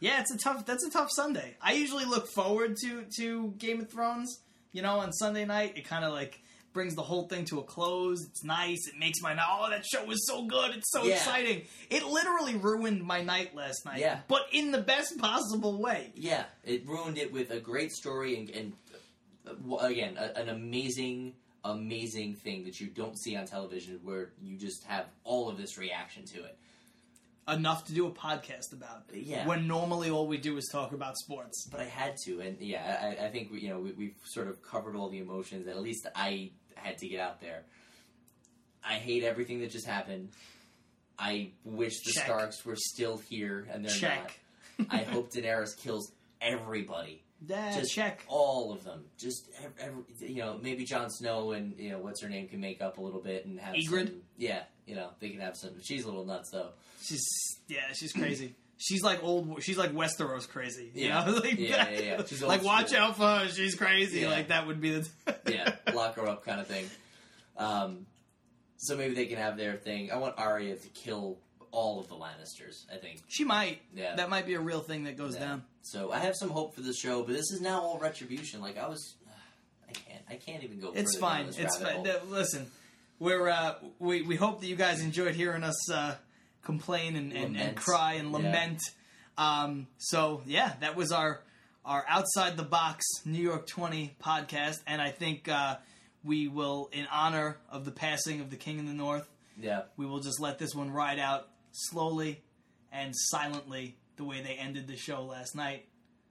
Yeah, 0.00 0.20
it's 0.20 0.32
a 0.32 0.38
tough 0.38 0.66
that's 0.66 0.84
a 0.84 0.90
tough 0.90 1.10
Sunday. 1.12 1.56
I 1.62 1.72
usually 1.74 2.04
look 2.04 2.28
forward 2.34 2.76
to 2.82 3.04
to 3.18 3.54
Game 3.58 3.80
of 3.80 3.90
Thrones. 3.90 4.40
You 4.72 4.82
know, 4.82 4.98
on 4.98 5.12
Sunday 5.12 5.44
night 5.44 5.74
it 5.76 5.88
kinda 5.88 6.10
like 6.10 6.40
brings 6.72 6.94
the 6.94 7.02
whole 7.02 7.28
thing 7.28 7.44
to 7.44 7.60
a 7.60 7.62
close. 7.62 8.24
It's 8.24 8.42
nice. 8.42 8.88
It 8.88 8.98
makes 8.98 9.20
my 9.20 9.34
night 9.34 9.46
oh 9.48 9.68
that 9.70 9.84
show 9.84 10.04
was 10.04 10.26
so 10.26 10.46
good. 10.46 10.74
It's 10.74 10.90
so 10.90 11.04
Yeah. 11.04 11.14
exciting. 11.16 11.66
It 11.90 12.02
literally 12.04 12.56
ruined 12.56 13.02
my 13.04 13.22
night 13.22 13.54
last 13.54 13.84
night. 13.84 14.00
Yeah. 14.00 14.20
But 14.26 14.46
in 14.52 14.72
the 14.72 14.80
best 14.80 15.18
possible 15.18 15.80
way. 15.80 16.12
Yeah, 16.16 16.44
it 16.64 16.86
ruined 16.88 17.18
it 17.18 17.30
with 17.32 17.50
a 17.50 17.60
great 17.60 17.92
story 17.92 18.36
and, 18.38 18.50
and 18.50 18.72
uh, 19.46 19.76
again, 19.76 20.16
a, 20.18 20.36
an 20.38 20.48
amazing, 20.48 21.34
amazing 21.64 22.34
thing 22.34 22.64
that 22.64 22.80
you 22.80 22.88
don't 22.88 23.18
see 23.18 23.36
on 23.36 23.46
television 23.46 24.00
where 24.02 24.32
you 24.42 24.56
just 24.56 24.84
have 24.84 25.06
all 25.24 25.48
of 25.48 25.56
this 25.56 25.78
reaction 25.78 26.24
to 26.26 26.44
it. 26.44 26.58
Enough 27.48 27.86
to 27.86 27.92
do 27.92 28.06
a 28.06 28.10
podcast 28.10 28.72
about. 28.72 29.02
Yeah. 29.12 29.46
When 29.46 29.66
normally 29.66 30.10
all 30.10 30.28
we 30.28 30.38
do 30.38 30.56
is 30.56 30.68
talk 30.70 30.92
about 30.92 31.16
sports. 31.16 31.66
But 31.70 31.80
I 31.80 31.86
had 31.86 32.16
to, 32.24 32.40
and 32.40 32.56
yeah, 32.60 33.16
I, 33.20 33.26
I 33.26 33.30
think 33.30 33.50
we, 33.50 33.60
you 33.60 33.68
know 33.70 33.80
we, 33.80 33.92
we've 33.92 34.16
sort 34.24 34.46
of 34.46 34.62
covered 34.62 34.94
all 34.94 35.08
the 35.08 35.18
emotions. 35.18 35.66
At 35.66 35.80
least 35.80 36.06
I 36.14 36.50
had 36.76 36.98
to 36.98 37.08
get 37.08 37.20
out 37.20 37.40
there. 37.40 37.64
I 38.84 38.94
hate 38.94 39.24
everything 39.24 39.60
that 39.60 39.70
just 39.70 39.86
happened. 39.86 40.30
I 41.18 41.50
wish 41.64 42.00
the 42.04 42.12
Check. 42.12 42.24
Starks 42.24 42.64
were 42.64 42.76
still 42.76 43.18
here, 43.18 43.66
and 43.72 43.84
they're 43.84 43.92
Check. 43.92 44.40
not. 44.78 44.88
I 44.90 44.98
hope 44.98 45.32
Daenerys 45.32 45.76
kills 45.76 46.12
everybody. 46.40 47.22
That 47.48 47.74
just 47.74 47.92
check. 47.92 48.24
all 48.28 48.72
of 48.72 48.84
them. 48.84 49.04
Just 49.18 49.48
ev- 49.64 49.72
every, 49.80 50.02
you 50.32 50.40
know, 50.42 50.58
maybe 50.62 50.84
Jon 50.84 51.10
Snow 51.10 51.52
and 51.52 51.74
you 51.78 51.90
know 51.90 51.98
what's 51.98 52.22
her 52.22 52.28
name 52.28 52.48
can 52.48 52.60
make 52.60 52.80
up 52.80 52.98
a 52.98 53.00
little 53.00 53.20
bit 53.20 53.46
and 53.46 53.58
have 53.60 53.74
some. 53.80 54.10
Yeah, 54.38 54.62
you 54.86 54.94
know 54.94 55.10
they 55.20 55.30
can 55.30 55.40
have 55.40 55.56
some. 55.56 55.70
She's 55.82 56.04
a 56.04 56.06
little 56.08 56.24
nuts 56.24 56.50
though. 56.50 56.70
She's 57.02 57.24
yeah, 57.68 57.92
she's 57.94 58.12
crazy. 58.12 58.54
She's 58.78 59.02
like 59.02 59.22
old. 59.22 59.62
She's 59.62 59.78
like 59.78 59.92
Westeros 59.92 60.48
crazy. 60.48 60.90
You 60.94 61.06
Yeah. 61.08 61.24
know? 61.24 61.32
like, 61.44 61.58
Yeah, 61.58 61.88
yeah, 61.90 62.00
yeah. 62.00 62.22
She's 62.26 62.42
like 62.42 62.62
watch 62.64 62.88
school. 62.88 63.00
out 63.00 63.16
for 63.16 63.22
her. 63.26 63.48
She's 63.48 63.74
crazy. 63.76 64.20
Yeah. 64.20 64.30
Like 64.30 64.48
that 64.48 64.66
would 64.66 64.80
be 64.80 64.90
the. 65.00 65.08
Yeah, 65.50 65.74
lock 65.94 66.16
her 66.16 66.26
up 66.28 66.44
kind 66.44 66.60
of 66.60 66.66
thing. 66.66 66.88
Um, 67.56 68.06
so 68.78 68.96
maybe 68.96 69.14
they 69.14 69.26
can 69.26 69.36
have 69.38 69.56
their 69.56 69.74
thing. 69.76 70.10
I 70.10 70.16
want 70.16 70.34
Arya 70.38 70.76
to 70.76 70.88
kill 70.88 71.38
all 71.72 71.98
of 71.98 72.06
the 72.08 72.14
Lannisters. 72.14 72.84
I 72.92 72.98
think. 72.98 73.20
She 73.28 73.44
might. 73.44 73.80
Yeah. 73.94 74.14
That 74.16 74.30
might 74.30 74.46
be 74.46 74.54
a 74.54 74.60
real 74.60 74.80
thing 74.80 75.04
that 75.04 75.16
goes 75.16 75.34
Yeah. 75.34 75.40
down. 75.40 75.64
So 75.82 76.12
I 76.12 76.18
have 76.20 76.36
some 76.36 76.50
hope 76.50 76.74
for 76.76 76.80
the 76.82 76.92
show, 76.94 77.22
but 77.24 77.32
this 77.32 77.50
is 77.50 77.60
now 77.60 77.80
all 77.82 77.98
retribution. 77.98 78.60
Like 78.60 78.78
I 78.78 78.86
was, 78.88 79.14
I 79.88 79.92
can't. 79.92 80.22
I 80.30 80.34
can't 80.36 80.62
even 80.62 80.78
go. 80.80 80.92
It's 80.94 81.16
fine. 81.18 81.46
It's 81.56 81.76
fine. 81.78 81.96
hole. 81.96 82.06
Listen, 82.28 82.70
we're 83.18 83.48
uh, 83.48 83.74
we 83.98 84.22
we 84.22 84.36
hope 84.36 84.60
that 84.60 84.66
you 84.68 84.76
guys 84.76 85.02
enjoyed 85.02 85.34
hearing 85.34 85.64
us 85.64 85.90
uh, 85.90 86.14
complain 86.62 87.16
and, 87.16 87.32
and, 87.32 87.56
and 87.56 87.76
cry 87.76 88.14
and 88.14 88.28
Yeah. 88.30 88.36
lament. 88.36 88.80
Um, 89.38 89.86
so 89.98 90.42
yeah, 90.46 90.74
that 90.80 90.94
was 90.94 91.10
our 91.10 91.40
our 91.84 92.04
outside 92.08 92.56
the 92.56 92.62
box 92.62 93.04
New 93.24 93.42
York 93.42 93.66
Twenty 93.66 94.14
podcast, 94.22 94.76
and 94.86 95.00
I 95.02 95.10
think 95.10 95.48
uh, 95.48 95.78
we 96.22 96.46
will, 96.46 96.88
in 96.92 97.06
honor 97.10 97.56
of 97.68 97.84
the 97.84 97.90
passing 97.90 98.40
of 98.40 98.50
the 98.50 98.56
King 98.56 98.78
in 98.78 98.86
the 98.86 98.92
North, 98.92 99.26
Yeah. 99.58 99.82
we 99.96 100.06
will 100.06 100.20
just 100.20 100.38
let 100.38 100.58
this 100.60 100.72
one 100.74 100.90
ride 100.92 101.18
out 101.18 101.48
slowly 101.72 102.42
and 102.92 103.14
silently, 103.16 103.96
the 104.16 104.24
way 104.24 104.40
they 104.40 104.54
ended 104.54 104.86
the 104.86 104.96
show 104.96 105.24
last 105.24 105.56
night. 105.56 105.88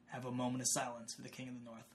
Have 0.08 0.26
a 0.26 0.32
moment 0.32 0.62
of 0.62 0.68
silence 0.68 1.14
for 1.14 1.22
the 1.22 1.30
King 1.30 1.48
of 1.50 1.54
the 1.56 1.66
North. 1.66 1.91